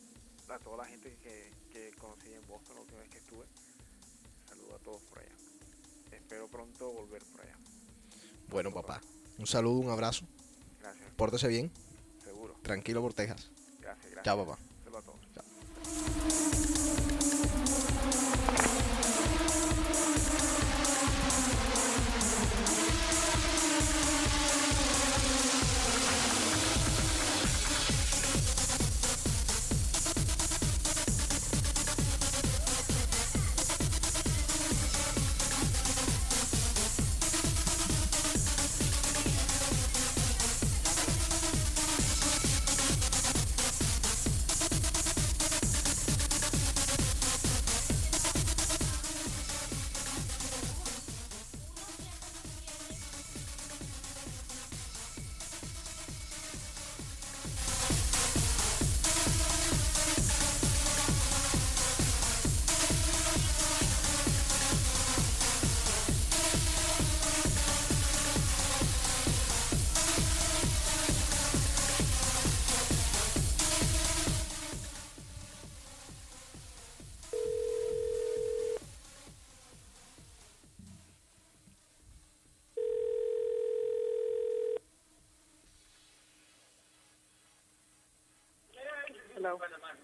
a 0.51 0.59
toda 0.59 0.77
la 0.77 0.85
gente 0.85 1.15
que, 1.23 1.51
que 1.71 1.91
conocí 1.97 2.33
en 2.33 2.45
Boston 2.47 2.75
la 2.75 2.81
última 2.81 2.99
vez 3.01 3.09
que 3.09 3.17
estuve. 3.19 3.45
Todos 4.83 5.01
por 5.03 5.19
allá. 5.19 5.29
Espero 6.11 6.47
pronto 6.47 6.91
volver 6.91 7.23
por 7.31 7.41
allá. 7.41 7.55
Bueno, 8.49 8.71
papá. 8.73 9.01
Un 9.37 9.47
saludo, 9.47 9.79
un 9.79 9.89
abrazo. 9.89 10.25
Gracias, 10.79 11.09
Pórtese 11.15 11.47
bien. 11.47 11.71
seguro. 12.23 12.55
Tranquilo 12.61 13.01
por 13.01 13.13
Texas. 13.13 13.49
Gracias, 13.79 14.11
gracias. 14.11 14.23
Chao, 14.25 14.45
papá. 14.45 14.59
Saludo 14.83 14.97
a 14.97 15.01
todos. 15.01 15.21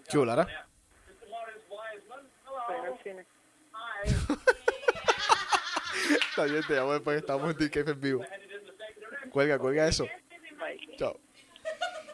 ¿Qué 0.10 0.18
Lara? 0.26 0.48
Está 6.30 6.44
bien, 6.46 6.64
te 6.68 6.76
llamo 6.76 6.94
después 6.94 7.16
que 7.16 7.20
estamos 7.20 7.52
en 7.52 7.58
DKF 7.58 7.90
en 7.90 8.00
vivo. 8.00 8.24
Cuelga, 9.32 9.60
cuelga 9.60 9.88
eso. 9.88 10.06
Chao. 10.98 11.20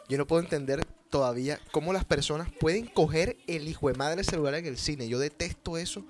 Yo 0.08 0.18
no 0.18 0.26
puedo 0.26 0.42
entender 0.42 0.84
todavía 1.10 1.60
cómo 1.70 1.92
las 1.92 2.04
personas 2.04 2.50
pueden 2.58 2.86
coger 2.86 3.36
el 3.46 3.68
hijo 3.68 3.88
de 3.88 3.94
madre 3.94 4.24
celular 4.24 4.54
en 4.54 4.66
el 4.66 4.78
cine. 4.78 5.08
Yo 5.08 5.18
detesto 5.18 5.78
eso. 5.78 6.04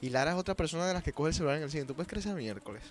Y 0.00 0.10
Lara 0.10 0.32
es 0.32 0.38
otra 0.38 0.54
persona 0.54 0.86
de 0.86 0.94
las 0.94 1.02
que 1.02 1.12
coge 1.12 1.28
el 1.28 1.34
celular 1.34 1.56
en 1.56 1.64
el 1.64 1.70
cine. 1.70 1.84
¿Tú 1.84 1.94
puedes 1.94 2.08
creer 2.08 2.26
ese 2.26 2.34
miércoles? 2.34 2.82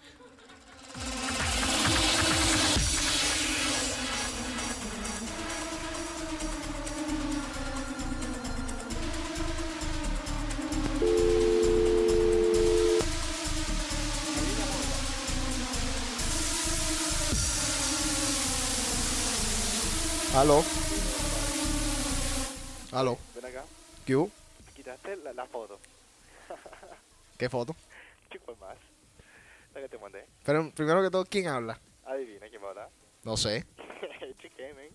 Aló. 20.36 20.64
Aló. 22.92 23.18
Ven 23.36 23.46
acá, 23.46 23.64
¿Qué 24.06 24.16
hubo? 24.16 24.30
quitaste 24.76 25.16
la, 25.18 25.34
la 25.34 25.46
foto. 25.46 25.80
¿Qué 27.38 27.50
foto? 27.50 27.76
¿Qué 28.30 28.40
más? 28.60 28.78
La 29.74 29.82
que 29.82 29.90
te 29.90 29.98
mandé. 29.98 30.26
Pero 30.44 30.72
primero 30.72 31.02
que 31.02 31.10
todo, 31.10 31.26
¿quién 31.26 31.48
habla? 31.48 31.80
Adivina 32.06 32.48
quién 32.50 32.62
va 32.62 32.68
a 32.68 32.70
hablar. 32.72 32.90
No 33.24 33.38
sé. 33.38 33.66
Cheque, 34.42 34.74
men. 34.74 34.90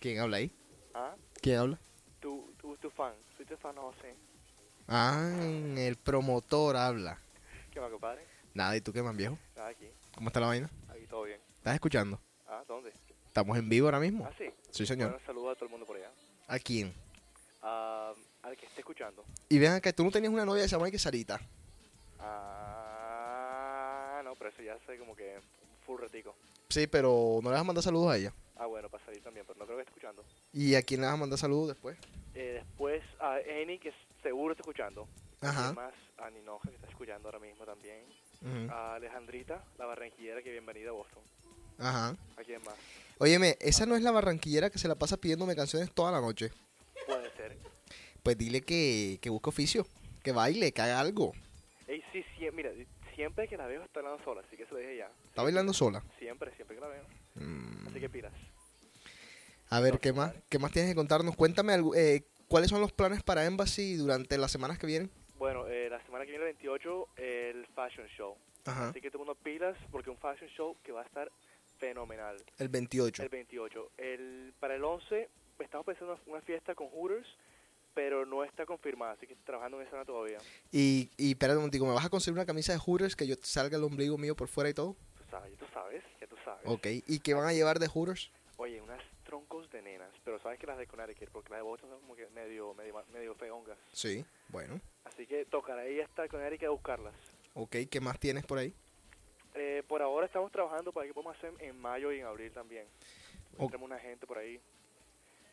¿Quién 0.00 0.20
habla 0.20 0.38
ahí? 0.38 0.52
Ah, 0.94 1.14
¿Quién 1.40 1.58
habla? 1.58 1.78
tú, 2.20 2.52
tú, 2.60 2.76
tu 2.76 2.90
fan. 2.90 3.12
Soy 3.36 3.46
tu 3.46 3.56
fan, 3.56 3.74
no 3.74 3.92
sé. 4.00 4.14
Ah, 4.88 5.30
el 5.76 5.96
promotor 5.96 6.76
habla. 6.76 7.18
¿Qué 7.72 7.80
más, 7.80 7.90
compadre? 7.90 8.24
Nada, 8.54 8.76
¿y 8.76 8.80
tú 8.80 8.92
qué 8.92 9.02
más 9.02 9.16
viejo? 9.16 9.38
Nada, 9.56 9.68
aquí. 9.68 9.88
¿Cómo 10.14 10.28
está 10.28 10.40
la 10.40 10.46
vaina? 10.46 10.70
Aquí 10.88 11.06
todo 11.06 11.24
bien. 11.24 11.40
¿Estás 11.58 11.74
escuchando? 11.74 12.20
Ah, 12.46 12.62
¿dónde? 12.68 12.92
¿Estamos 13.32 13.56
en 13.56 13.66
vivo 13.66 13.86
ahora 13.86 13.98
mismo? 13.98 14.26
Ah, 14.26 14.32
sí. 14.36 14.44
Sí, 14.70 14.84
señor. 14.84 15.12
Bueno, 15.12 15.24
saludo 15.24 15.48
a 15.48 15.54
todo 15.54 15.64
el 15.64 15.70
mundo 15.70 15.86
por 15.86 15.96
allá. 15.96 16.10
¿A 16.48 16.58
quién? 16.58 16.92
Ah, 17.62 18.12
al 18.42 18.58
que 18.58 18.66
esté 18.66 18.80
escuchando. 18.80 19.24
Y 19.48 19.58
vean 19.58 19.80
que 19.80 19.94
tú 19.94 20.04
no 20.04 20.10
tenías 20.10 20.30
una 20.30 20.44
novia 20.44 20.64
que 20.64 20.68
se 20.68 20.76
llama 20.76 20.90
que 20.90 20.98
Sarita. 20.98 21.40
Ah, 22.18 24.20
no, 24.22 24.34
pero 24.34 24.50
eso 24.50 24.60
ya 24.60 24.78
sé 24.84 24.98
como 24.98 25.16
que 25.16 25.40
full 25.86 25.98
retico. 25.98 26.34
Sí, 26.68 26.86
pero 26.86 27.40
no 27.42 27.48
le 27.48 27.54
vas 27.54 27.62
a 27.62 27.64
mandar 27.64 27.82
saludos 27.82 28.12
a 28.12 28.18
ella. 28.18 28.34
Ah, 28.56 28.66
bueno, 28.66 28.90
para 28.90 29.02
salir 29.06 29.22
también, 29.22 29.46
pero 29.46 29.58
no 29.58 29.64
creo 29.64 29.78
que 29.78 29.84
esté 29.84 29.92
escuchando. 29.92 30.22
¿Y 30.52 30.74
a 30.74 30.82
quién 30.82 31.00
le 31.00 31.06
vas 31.06 31.14
a 31.14 31.16
mandar 31.16 31.38
saludos 31.38 31.68
después? 31.68 31.96
Eh, 32.34 32.62
después 32.62 33.02
a 33.18 33.40
Eni, 33.40 33.78
que 33.78 33.94
seguro 34.22 34.52
está 34.52 34.60
escuchando. 34.60 35.08
Ajá. 35.40 35.70
Y 35.70 35.74
más 35.74 35.94
a 36.18 36.28
Ninoja, 36.28 36.68
que 36.68 36.76
está 36.76 36.90
escuchando 36.90 37.28
ahora 37.28 37.38
mismo 37.38 37.64
también. 37.64 38.04
Ujú. 38.42 38.70
A 38.70 38.96
Alejandrita, 38.96 39.64
la 39.78 39.86
barranquillera, 39.86 40.42
que 40.42 40.50
bienvenida 40.50 40.90
a 40.90 40.92
Boston. 40.92 41.22
Ajá. 41.82 42.16
¿A 42.36 42.44
quién 42.44 42.62
más? 42.64 42.74
Óyeme, 43.18 43.56
esa 43.60 43.86
no 43.86 43.96
es 43.96 44.02
la 44.02 44.10
barranquillera 44.10 44.70
que 44.70 44.78
se 44.78 44.88
la 44.88 44.94
pasa 44.94 45.16
pidiéndome 45.16 45.54
canciones 45.54 45.92
toda 45.92 46.12
la 46.12 46.20
noche. 46.20 46.50
Puede 47.06 47.30
ser. 47.36 47.56
Pues 48.22 48.38
dile 48.38 48.62
que, 48.62 49.18
que 49.20 49.30
busque 49.30 49.50
oficio, 49.50 49.86
que 50.22 50.32
baile, 50.32 50.72
que 50.72 50.82
haga 50.82 51.00
algo. 51.00 51.32
Ey, 51.86 52.02
sí, 52.12 52.24
sí, 52.38 52.46
mira, 52.52 52.70
siempre 53.14 53.48
que 53.48 53.56
la 53.56 53.66
veo 53.66 53.82
está 53.82 54.00
hablando 54.00 54.24
sola, 54.24 54.42
así 54.46 54.56
que 54.56 54.66
se 54.66 54.72
lo 54.72 54.78
dije 54.78 54.96
ya. 54.96 55.10
Está 55.28 55.42
bailando 55.42 55.72
sola. 55.72 56.02
Siempre, 56.18 56.54
siempre 56.56 56.76
que 56.76 56.80
la 56.80 56.88
veo. 56.88 57.04
Mm. 57.34 57.88
Así 57.88 58.00
que 58.00 58.08
pilas. 58.08 58.32
A 59.70 59.80
ver, 59.80 59.98
¿qué 60.00 60.12
más? 60.12 60.34
¿Qué 60.48 60.58
más 60.58 60.70
tienes 60.72 60.90
que 60.90 60.94
contarnos? 60.94 61.34
Cuéntame 61.36 61.72
algo, 61.72 61.94
eh, 61.94 62.24
cuáles 62.48 62.70
son 62.70 62.80
los 62.80 62.92
planes 62.92 63.22
para 63.22 63.44
Embassy 63.44 63.96
durante 63.96 64.36
las 64.36 64.50
semanas 64.50 64.78
que 64.78 64.86
vienen. 64.86 65.10
Bueno, 65.36 65.66
eh, 65.66 65.88
la 65.90 66.04
semana 66.04 66.24
que 66.24 66.32
viene, 66.32 66.46
el 66.46 66.54
28, 66.54 67.08
el 67.16 67.66
Fashion 67.74 68.06
Show. 68.16 68.36
Ajá. 68.66 68.90
Así 68.90 69.00
que 69.00 69.10
todo 69.10 69.24
mundo 69.24 69.34
pilas, 69.34 69.76
porque 69.90 70.10
un 70.10 70.18
Fashion 70.18 70.50
Show 70.50 70.76
que 70.82 70.92
va 70.92 71.02
a 71.02 71.04
estar 71.04 71.30
fenomenal. 71.82 72.36
El 72.58 72.68
28. 72.68 73.24
El 73.24 73.28
28. 73.28 73.90
El, 73.98 74.54
para 74.60 74.76
el 74.76 74.84
11 74.84 75.28
estamos 75.58 75.84
pensando 75.84 76.14
en 76.14 76.32
una 76.32 76.40
fiesta 76.40 76.76
con 76.76 76.88
Hooters, 76.88 77.26
pero 77.92 78.24
no 78.24 78.44
está 78.44 78.64
confirmada, 78.64 79.12
así 79.12 79.26
que 79.26 79.32
estoy 79.32 79.46
trabajando 79.46 79.80
en 79.80 79.88
esa 79.88 80.04
todavía. 80.04 80.38
Y, 80.70 81.10
y 81.16 81.32
espérate 81.32 81.56
un 81.56 81.62
momentico, 81.62 81.86
¿me 81.86 81.92
vas 81.92 82.04
a 82.04 82.10
conseguir 82.10 82.34
una 82.38 82.46
camisa 82.46 82.72
de 82.72 82.78
Hooters 82.78 83.16
que 83.16 83.26
yo 83.26 83.34
salga 83.42 83.76
el 83.76 83.84
ombligo 83.84 84.16
mío 84.16 84.36
por 84.36 84.46
fuera 84.46 84.70
y 84.70 84.74
todo? 84.74 84.94
Tú 85.18 85.24
sabes, 85.28 85.52
ya 85.52 85.58
tú 85.58 85.66
sabes, 85.72 86.02
ya 86.20 86.26
tú 86.28 86.36
sabes. 86.44 86.62
Ok. 86.64 86.86
¿Y 87.08 87.18
qué 87.18 87.34
van 87.34 87.46
a 87.46 87.52
llevar 87.52 87.80
de 87.80 87.88
Hooters? 87.88 88.30
Oye, 88.58 88.80
unas 88.80 89.02
troncos 89.24 89.68
de 89.72 89.82
nenas, 89.82 90.10
pero 90.24 90.38
sabes 90.38 90.60
que 90.60 90.66
las 90.68 90.78
de 90.78 90.86
Connecticut, 90.86 91.30
porque 91.30 91.50
las 91.50 91.58
de 91.58 91.62
Boston 91.62 91.90
son 91.90 92.00
como 92.00 92.14
que 92.14 92.28
medio, 92.30 92.74
medio, 92.74 93.04
medio 93.12 93.34
feongas. 93.34 93.78
Sí. 93.92 94.24
Bueno. 94.48 94.80
Así 95.04 95.26
que 95.26 95.44
tocará 95.46 95.88
ir 95.88 96.02
hasta 96.02 96.28
Connecticut 96.28 96.68
a 96.68 96.70
buscarlas. 96.70 97.14
Ok, 97.54 97.76
¿qué 97.90 98.00
más 98.00 98.20
tienes 98.20 98.46
por 98.46 98.58
ahí? 98.58 98.72
Por 99.92 100.00
ahora 100.00 100.24
estamos 100.24 100.50
trabajando 100.50 100.90
para 100.90 101.06
que 101.06 101.12
podamos 101.12 101.36
hacer 101.36 101.52
en 101.58 101.78
mayo 101.78 102.10
y 102.12 102.20
en 102.20 102.24
abril 102.24 102.50
también. 102.50 102.86
Ok. 103.58 103.72
Tenemos 103.72 103.90
una 103.90 103.98
gente 103.98 104.26
por 104.26 104.38
ahí. 104.38 104.58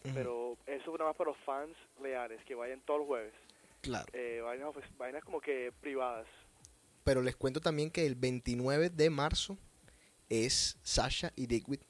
Pero 0.02 0.58
eso 0.66 0.94
nada 0.94 1.10
más 1.10 1.18
para 1.18 1.32
los 1.32 1.40
fans 1.40 1.76
leales, 2.02 2.42
que 2.46 2.56
vayan 2.56 2.80
todos 2.86 3.02
los 3.02 3.08
jueves. 3.10 3.34
Claro. 3.82 4.06
Eh, 4.14 4.40
vainas, 4.98 5.26
como 5.26 5.42
que 5.42 5.74
privadas. 5.82 6.26
Pero 7.04 7.22
les 7.22 7.36
cuento 7.36 7.60
también 7.60 7.92
que 7.92 8.06
el 8.06 8.16
29 8.16 8.90
de 8.90 9.10
marzo 9.10 9.58
es 10.30 10.78
Sasha 10.84 11.34
y 11.36 11.46
Digwit. 11.46 11.82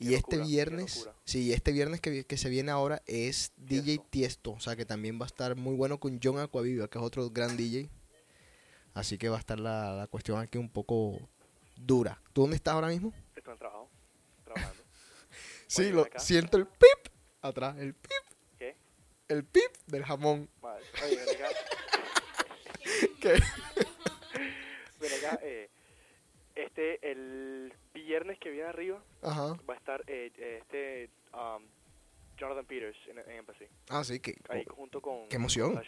Y 0.00 0.14
este 0.14 0.38
locura, 0.38 0.42
qué 0.42 0.48
viernes, 0.48 1.08
sí, 1.22 1.52
este 1.52 1.70
viernes 1.70 2.00
que, 2.00 2.36
se 2.36 2.48
viene 2.48 2.72
ahora 2.72 3.02
es 3.06 3.52
DJ 3.56 3.82
Tiesto. 3.82 4.08
Tiesto. 4.10 4.50
O 4.50 4.58
sea 4.58 4.74
que 4.74 4.84
también 4.84 5.20
va 5.20 5.26
a 5.26 5.28
estar 5.28 5.54
muy 5.54 5.76
bueno 5.76 6.00
con 6.00 6.18
John 6.20 6.40
Aquaviva, 6.40 6.88
que 6.88 6.98
es 6.98 7.04
otro 7.04 7.30
gran 7.30 7.56
DJ. 7.56 7.88
Así 8.94 9.16
que 9.16 9.28
va 9.28 9.36
a 9.36 9.38
estar 9.38 9.60
la, 9.60 9.92
la 9.92 10.08
cuestión 10.08 10.40
aquí 10.40 10.58
un 10.58 10.70
poco 10.70 11.20
dura. 11.76 12.20
¿Tú 12.32 12.42
dónde 12.42 12.56
estás 12.56 12.74
ahora 12.74 12.88
mismo? 12.88 13.12
Estoy 13.34 13.52
en 13.52 13.58
trabajo, 13.58 13.90
trabajando. 14.44 14.82
Sí, 15.68 15.90
lo, 15.90 16.02
acá. 16.02 16.20
siento 16.20 16.56
el 16.58 16.66
pip 16.66 17.12
atrás, 17.42 17.76
el 17.78 17.92
pip, 17.92 18.12
¿Qué? 18.56 18.76
el 19.28 19.44
pip 19.44 19.76
del 19.86 20.04
jamón. 20.04 20.48
Oye, 20.62 21.16
ven 21.16 21.28
acá. 21.28 21.48
¿Qué? 23.20 23.32
Ven 25.00 25.12
acá. 25.18 25.40
Eh, 25.42 25.68
este, 26.54 27.10
el 27.10 27.74
viernes 27.92 28.38
que 28.38 28.50
viene 28.50 28.68
arriba 28.68 29.02
Ajá. 29.22 29.56
va 29.68 29.74
a 29.74 29.76
estar 29.76 30.02
eh, 30.06 30.30
eh, 30.38 30.58
este 30.62 31.10
um, 31.36 31.64
Jonathan 32.36 32.64
Peters 32.64 32.96
en, 33.08 33.18
en 33.18 33.30
Embassy. 33.30 33.64
Ah, 33.88 34.04
sí, 34.04 34.20
que. 34.20 34.36
Ahí 34.48 34.64
junto 34.68 35.00
con 35.02 35.28
qué 35.28 35.36
emoción. 35.36 35.74
con 35.74 35.82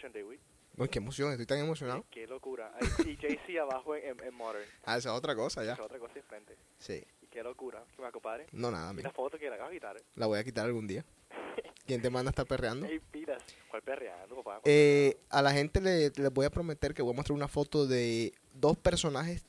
Uy, 0.79 0.87
qué 0.87 0.99
emoción, 0.99 1.31
estoy 1.31 1.45
tan 1.45 1.59
emocionado. 1.59 2.05
Qué 2.09 2.25
locura. 2.25 2.73
Y 3.05 3.17
Jay-Z 3.17 3.61
abajo 3.61 3.97
en, 3.97 4.17
en, 4.23 4.33
Modern. 4.33 4.63
Ah, 4.85 4.97
esa 4.97 5.09
es 5.09 5.15
otra 5.15 5.35
cosa 5.35 5.61
ya. 5.63 5.73
Esa 5.73 5.81
es 5.81 5.85
otra 5.85 5.99
cosa 5.99 6.13
diferente. 6.13 6.55
Sí. 6.77 7.03
Y 7.21 7.27
qué 7.27 7.43
locura. 7.43 7.83
Que 7.97 8.01
me 8.01 8.09
compadre. 8.13 8.47
No, 8.53 8.71
nada, 8.71 8.93
mira. 8.93 9.09
la 9.09 9.13
foto 9.13 9.37
que 9.37 9.49
la 9.49 9.55
acabas 9.55 9.71
de 9.71 9.77
quitar. 9.77 9.97
La 10.15 10.27
voy 10.27 10.39
a 10.39 10.43
quitar 10.45 10.65
algún 10.65 10.87
día. 10.87 11.03
¿Quién 11.85 12.01
te 12.01 12.09
manda 12.09 12.29
a 12.29 12.31
estar 12.31 12.45
perreando? 12.45 12.85
Ey, 12.85 12.99
pilas. 13.11 13.43
¿Cuál 13.69 13.81
perreando, 13.81 14.35
papá? 14.37 14.61
Eh, 14.63 15.17
a 15.29 15.41
la 15.41 15.51
gente 15.51 15.81
le, 15.81 16.11
les 16.15 16.33
voy 16.33 16.45
a 16.45 16.49
prometer 16.49 16.93
que 16.93 17.01
voy 17.01 17.13
a 17.13 17.17
mostrar 17.17 17.35
una 17.35 17.49
foto 17.49 17.85
de 17.85 18.31
dos 18.53 18.77
personajes 18.77 19.43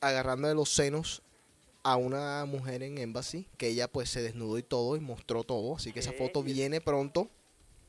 agarrando 0.00 0.48
de 0.48 0.54
los 0.54 0.70
senos 0.70 1.22
a 1.82 1.96
una 1.96 2.46
mujer 2.46 2.82
en 2.82 2.96
Embassy, 2.96 3.46
que 3.58 3.68
ella 3.68 3.88
pues 3.88 4.08
se 4.08 4.22
desnudó 4.22 4.56
y 4.56 4.62
todo 4.62 4.96
y 4.96 5.00
mostró 5.00 5.44
todo, 5.44 5.76
así 5.76 5.92
que 5.92 6.00
esa 6.00 6.12
foto 6.12 6.42
viene 6.42 6.80
pronto, 6.80 7.28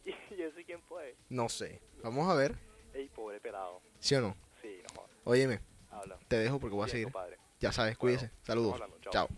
¿Y 0.06 0.12
yo 0.38 0.52
sé 0.52 0.64
quién 0.64 0.82
fue? 0.84 1.15
No 1.30 1.50
sé, 1.50 1.82
vamos 2.04 2.30
a 2.30 2.36
ver, 2.36 2.56
Ey, 2.94 3.10
pobre 3.10 3.40
pelado. 3.40 3.82
¿sí 4.00 4.16
o 4.16 4.22
no? 4.22 4.36
Sí, 4.62 4.80
no 4.84 4.96
jodas. 4.96 5.12
Óyeme, 5.26 5.60
Habla. 5.92 6.18
te 6.28 6.38
dejo 6.38 6.60
porque 6.60 6.76
voy 6.76 6.84
a 6.84 6.86
Bien, 6.86 6.92
seguir, 6.92 7.06
compadre. 7.06 7.38
ya 7.60 7.72
sabes, 7.72 7.98
cuídese, 7.98 8.32
saludos, 8.44 8.76
estamos 8.76 8.82
hablando, 8.82 8.98
chao. 9.12 9.28
chao. 9.28 9.38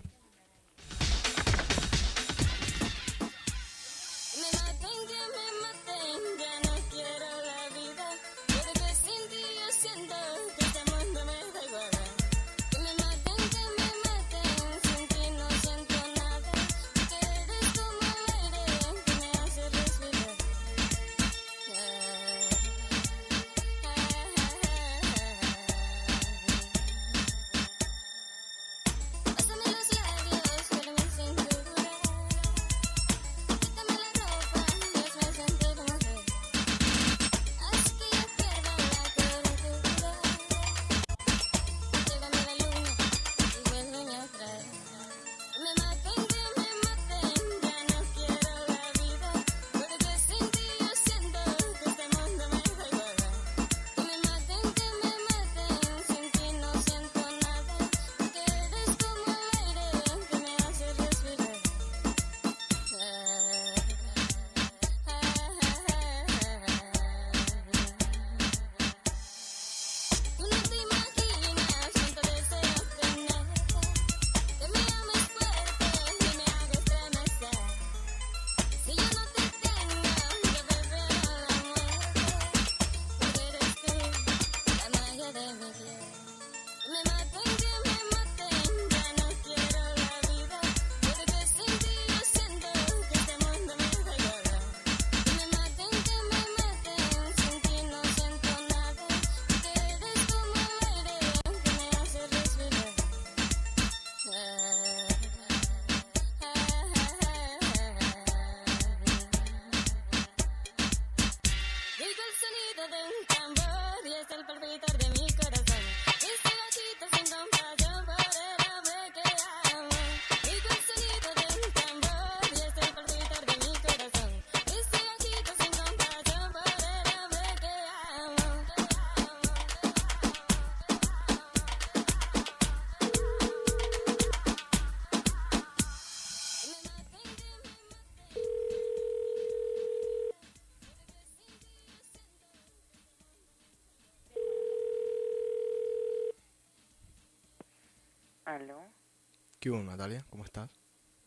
¿Qué 149.68 149.72
hubo, 149.72 149.84
Natalia? 149.84 150.26
¿Cómo 150.30 150.46
estás? 150.46 150.72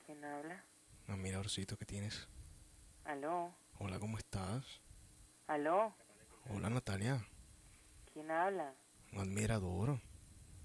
¿Quién 0.07 0.25
habla? 0.25 0.65
Un 1.07 1.13
admiradorcito 1.13 1.77
que 1.77 1.85
tienes. 1.85 2.27
¿Aló? 3.05 3.53
Hola, 3.79 3.99
¿cómo 3.99 4.17
estás? 4.17 4.65
¿Aló? 5.47 5.93
Hola, 6.49 6.71
Natalia. 6.71 7.23
¿Quién 8.11 8.31
habla? 8.31 8.73
Un 9.13 9.19
admirador. 9.19 10.01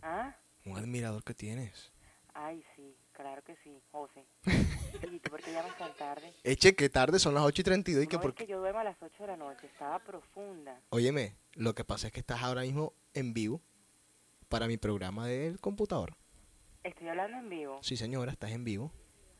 ¿Ah? 0.01 0.33
Un 0.63 0.77
admirador 0.77 1.21
que 1.25 1.33
tienes. 1.33 1.91
Ay, 2.33 2.63
sí, 2.77 2.95
claro 3.11 3.43
que 3.43 3.57
sí, 3.61 3.77
José. 3.91 4.23
¿Y 5.11 5.19
tú 5.19 5.29
por 5.29 5.41
qué 5.41 5.51
llamas 5.51 5.77
tan 5.77 5.93
tarde? 5.97 6.33
Eche, 6.45 6.77
qué 6.77 6.87
tarde, 6.87 7.19
son 7.19 7.33
las 7.33 7.43
8 7.43 7.59
y 7.59 7.65
32 7.65 8.03
y 8.05 8.07
que 8.07 8.15
no, 8.15 8.21
por 8.21 8.35
que 8.35 8.47
yo 8.47 8.59
duermo 8.59 8.79
a 8.79 8.85
las 8.85 8.95
8 9.01 9.15
de 9.19 9.27
la 9.27 9.35
noche, 9.35 9.67
estaba 9.67 9.99
profunda. 9.99 10.79
Óyeme, 10.91 11.35
lo 11.55 11.75
que 11.75 11.83
pasa 11.83 12.07
es 12.07 12.13
que 12.13 12.21
estás 12.21 12.41
ahora 12.41 12.61
mismo 12.61 12.93
en 13.13 13.33
vivo 13.33 13.59
para 14.47 14.65
mi 14.65 14.77
programa 14.77 15.27
del 15.27 15.59
computador. 15.59 16.15
Estoy 16.85 17.07
hablando 17.07 17.37
en 17.37 17.49
vivo. 17.49 17.79
Sí, 17.81 17.97
señora, 17.97 18.31
estás 18.31 18.51
en 18.51 18.63
vivo. 18.63 18.91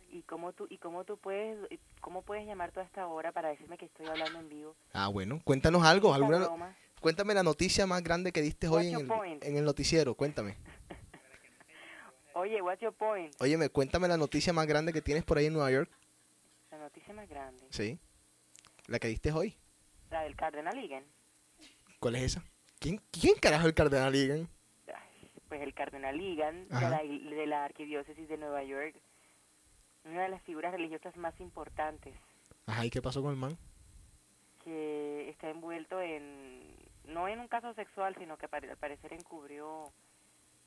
¿Y 0.10 0.24
cómo 0.24 0.52
tú, 0.52 0.66
y 0.68 0.80
cómo 0.80 1.04
tú 1.04 1.18
puedes, 1.18 1.60
cómo 2.02 2.24
puedes 2.24 2.48
llamar 2.48 2.72
toda 2.72 2.88
esta 2.88 3.06
hora 3.06 3.32
para 3.32 3.50
decirme 3.50 3.78
que 3.78 3.86
estoy 3.86 4.08
hablando 4.08 4.40
en 4.40 4.50
vivo? 4.50 4.76
Ah, 4.94 5.10
bueno, 5.10 5.40
cuéntanos 5.44 5.84
algo. 5.84 6.12
Alguna, 6.12 6.40
broma. 6.40 6.76
cuéntame 7.02 7.36
la 7.36 7.44
noticia 7.44 7.86
más 7.86 8.02
grande 8.02 8.32
que 8.32 8.42
diste 8.42 8.68
hoy 8.68 8.88
en 8.88 9.12
el, 9.12 9.58
en 9.58 9.64
noticiero. 9.64 10.16
Cuéntame. 10.16 10.58
Oye, 12.34 12.64
what's 12.64 12.82
your 12.82 12.94
point? 12.94 13.32
Óyeme, 13.40 13.70
cuéntame 13.70 14.08
la 14.08 14.18
noticia 14.18 14.52
más 14.52 14.66
grande 14.66 14.92
que 14.92 15.04
tienes 15.04 15.24
por 15.24 15.38
ahí 15.38 15.46
en 15.46 15.54
Nueva 15.54 15.70
York. 15.70 15.92
La 16.72 16.80
noticia 16.80 17.14
más 17.14 17.30
grande. 17.30 17.64
Sí. 17.70 18.00
La 18.88 18.98
que 18.98 19.08
diste 19.08 19.32
hoy. 19.32 19.56
La 20.10 20.24
del 20.24 20.36
Cardenal 20.36 20.80
Egan. 20.80 21.04
¿Cuál 22.00 22.16
es 22.16 22.24
esa? 22.24 22.44
¿Quién, 22.80 23.00
quién 23.12 23.36
carajo 23.36 23.66
es 23.66 23.68
el 23.68 23.76
cardenal 23.76 24.16
Egan? 24.16 24.50
Pues 25.56 25.64
el 25.68 25.74
Cardenal 25.74 26.20
Egan 26.20 26.68
de 26.68 26.82
la, 26.82 27.02
de 27.02 27.46
la 27.48 27.64
Arquidiócesis 27.64 28.28
de 28.28 28.36
Nueva 28.38 28.62
York. 28.64 28.94
Una 30.04 30.24
de 30.24 30.30
las 30.30 30.42
figuras 30.42 30.74
religiosas 30.74 31.16
más 31.16 31.40
importantes. 31.40 32.14
Ajá, 32.66 32.86
¿y 32.86 32.90
qué 32.90 33.02
pasó 33.02 33.22
con 33.22 33.32
el 33.32 33.38
man? 33.38 33.58
que 34.66 35.30
está 35.30 35.50
envuelto 35.50 36.02
en, 36.02 36.64
no 37.06 37.28
en 37.30 37.40
un 37.40 37.48
caso 37.48 37.74
sexual, 37.76 38.16
sino 38.18 38.36
que 38.38 38.48
al 38.52 38.76
parecer 38.78 39.14
encubrió 39.14 39.92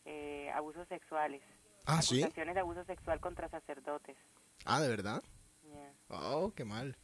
eh, 0.06 0.50
abusos 0.54 0.86
sexuales. 0.88 1.42
Ah, 1.84 2.00
¿sí? 2.00 2.22
De 2.22 2.60
abuso 2.60 2.82
sexual 2.84 3.20
contra 3.20 3.48
sacerdotes. 3.50 4.16
Ah, 4.64 4.80
¿de 4.80 4.88
verdad? 4.88 5.22
Oh, 6.08 6.50
qué 6.56 6.64
mal. 6.64 6.96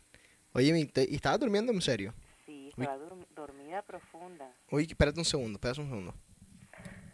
Oye, 0.54 0.78
¿y 0.78 0.86
te- 0.86 1.06
¿y 1.10 1.16
estabas 1.16 1.40
durmiendo 1.40 1.70
en 1.72 1.82
serio? 1.82 2.14
Sí, 2.46 2.68
estaba 2.70 2.96
dorm- 2.96 3.26
dormida 3.34 3.82
profunda. 3.82 4.50
Uy, 4.70 4.84
espérate 4.84 5.18
un 5.18 5.24
segundo, 5.26 5.56
espérate 5.56 5.80
un 5.82 5.88
segundo. 5.88 6.14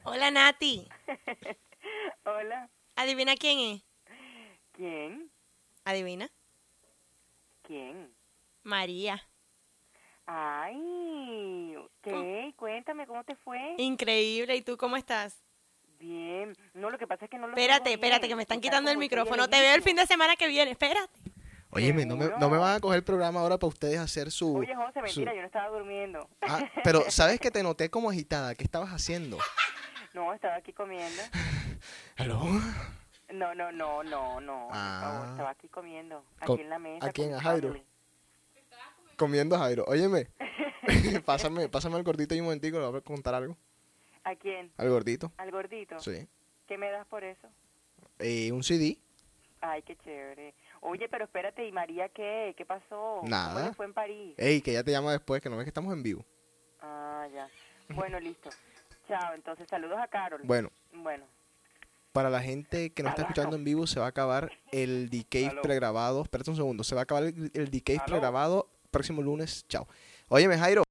Hola, 0.05 0.30
Nati. 0.30 0.88
Hola, 2.24 2.68
Adivina 2.96 3.34
quién 3.36 3.59
es. 3.59 3.82
¿quién? 4.72 5.30
Adivina. 5.84 6.28
¿Quién? 7.66 8.11
María. 8.62 9.22
Ay, 10.26 11.74
¿qué? 12.03 12.53
Cuéntame, 12.57 13.07
¿cómo 13.07 13.24
te 13.24 13.34
fue? 13.36 13.74
Increíble. 13.78 14.57
¿Y 14.57 14.62
tú 14.62 14.76
cómo 14.76 14.96
estás? 14.96 15.36
Bien. 15.98 16.57
No, 16.74 16.90
lo 16.90 16.98
que 16.98 17.07
pasa 17.07 17.24
es 17.26 17.30
que 17.30 17.36
no 17.38 17.46
lo 17.46 17.53
Espérate, 17.55 17.92
espérate, 17.92 18.28
que 18.28 18.36
me 18.36 18.42
están 18.42 18.59
Está 18.59 18.68
quitando 18.68 18.90
el 18.90 18.98
micrófono. 18.98 19.48
Te 19.48 19.61
veo 19.61 19.74
el 19.74 19.82
fin 19.82 19.96
de 19.96 20.07
semana 20.07 20.36
que 20.36 20.48
viene. 20.48 20.70
Espérate. 20.70 21.12
Óyeme, 21.72 22.05
no 22.05 22.16
me, 22.16 22.28
no 22.38 22.51
me 22.51 22.59
van 22.59 22.76
a 22.76 22.80
coger 22.80 22.98
el 22.98 23.05
programa 23.05 23.40
ahora 23.40 23.57
para 23.57 23.68
ustedes 23.68 23.98
hacer 23.98 24.32
su... 24.32 24.57
Oye, 24.57 24.74
José, 24.74 24.92
su- 24.94 25.01
mentira, 25.03 25.34
yo 25.34 25.40
no 25.40 25.46
estaba 25.46 25.68
durmiendo. 25.68 26.28
Ah, 26.42 26.68
pero, 26.82 27.03
¿sabes 27.11 27.38
que 27.38 27.51
te 27.53 27.62
noté 27.62 27.90
como 27.90 28.11
agitada? 28.11 28.57
¿Qué 28.57 28.64
estabas 28.64 28.90
haciendo? 28.90 29.38
No, 30.14 30.32
estaba 30.34 30.56
aquí 30.56 30.72
comiendo. 30.72 31.22
¿Aló? 32.16 32.40
No, 33.32 33.54
no, 33.54 33.70
no, 33.70 34.02
no, 34.02 34.40
no. 34.40 34.66
por 34.68 34.76
Ah. 34.76 35.00
favor, 35.02 35.28
estaba 35.30 35.50
aquí 35.50 35.68
comiendo. 35.68 36.24
Aquí 36.40 36.61
en 36.61 36.68
la 36.70 36.78
mesa. 36.78 37.06
¿a 37.06 37.11
quién? 37.12 37.34
¿A 37.34 37.40
Jairo? 37.40 37.74
Comiendo 39.16 39.56
Jairo. 39.58 39.84
Óyeme, 39.86 40.28
pásame, 41.24 41.68
pásame 41.68 41.96
al 41.96 42.02
gordito 42.02 42.34
ahí 42.34 42.40
un 42.40 42.46
momentico, 42.46 42.78
le 42.80 42.86
voy 42.86 42.98
a 42.98 43.02
contar 43.02 43.34
algo. 43.34 43.56
¿A 44.24 44.34
quién? 44.34 44.70
Al 44.76 44.90
gordito. 44.90 45.32
¿Al 45.36 45.50
gordito? 45.50 45.98
Sí. 46.00 46.26
¿Qué 46.66 46.76
me 46.76 46.90
das 46.90 47.06
por 47.06 47.22
eso? 47.24 47.48
Eh, 48.18 48.50
un 48.52 48.62
CD. 48.62 48.98
Ay, 49.61 49.82
qué 49.82 49.96
chévere. 49.96 50.54
Oye, 50.80 51.08
pero 51.08 51.24
espérate, 51.24 51.66
¿y 51.66 51.72
María 51.72 52.08
qué? 52.08 52.54
¿Qué 52.56 52.64
pasó? 52.64 53.20
Nada. 53.24 53.54
¿Cómo 53.54 53.66
le 53.68 53.74
fue 53.74 53.86
en 53.86 53.92
París? 53.94 54.34
Ey, 54.38 54.62
que 54.62 54.72
ya 54.72 54.82
te 54.82 54.90
llama 54.90 55.12
después, 55.12 55.42
que 55.42 55.50
no 55.50 55.56
ves 55.56 55.64
que 55.64 55.70
estamos 55.70 55.92
en 55.92 56.02
vivo. 56.02 56.24
Ah, 56.80 57.26
ya. 57.32 57.48
Bueno, 57.90 58.18
listo. 58.20 58.48
Chao, 59.11 59.34
entonces 59.34 59.66
saludos 59.68 59.98
a 59.98 60.06
Carol. 60.06 60.40
Bueno, 60.44 60.70
Bueno, 60.92 61.24
para 62.12 62.30
la 62.30 62.40
gente 62.40 62.90
que 62.90 63.02
no 63.02 63.08
está 63.08 63.22
escuchando 63.22 63.56
en 63.56 63.64
vivo, 63.64 63.88
se 63.88 63.98
va 63.98 64.06
a 64.06 64.11
acabar 64.11 64.52
el 64.70 65.11
decay 65.11 65.50
pregrabado. 65.62 66.22
Espérate 66.22 66.50
un 66.50 66.56
segundo, 66.56 66.84
se 66.84 66.94
va 66.94 67.00
a 67.00 67.04
acabar 67.04 67.24
el, 67.24 67.50
el 67.52 67.70
decay 67.72 67.98
pregrabado 68.06 68.68
próximo 68.92 69.20
lunes. 69.20 69.64
Chao. 69.68 69.88
Óyeme, 70.28 70.56
Jairo. 70.56 70.84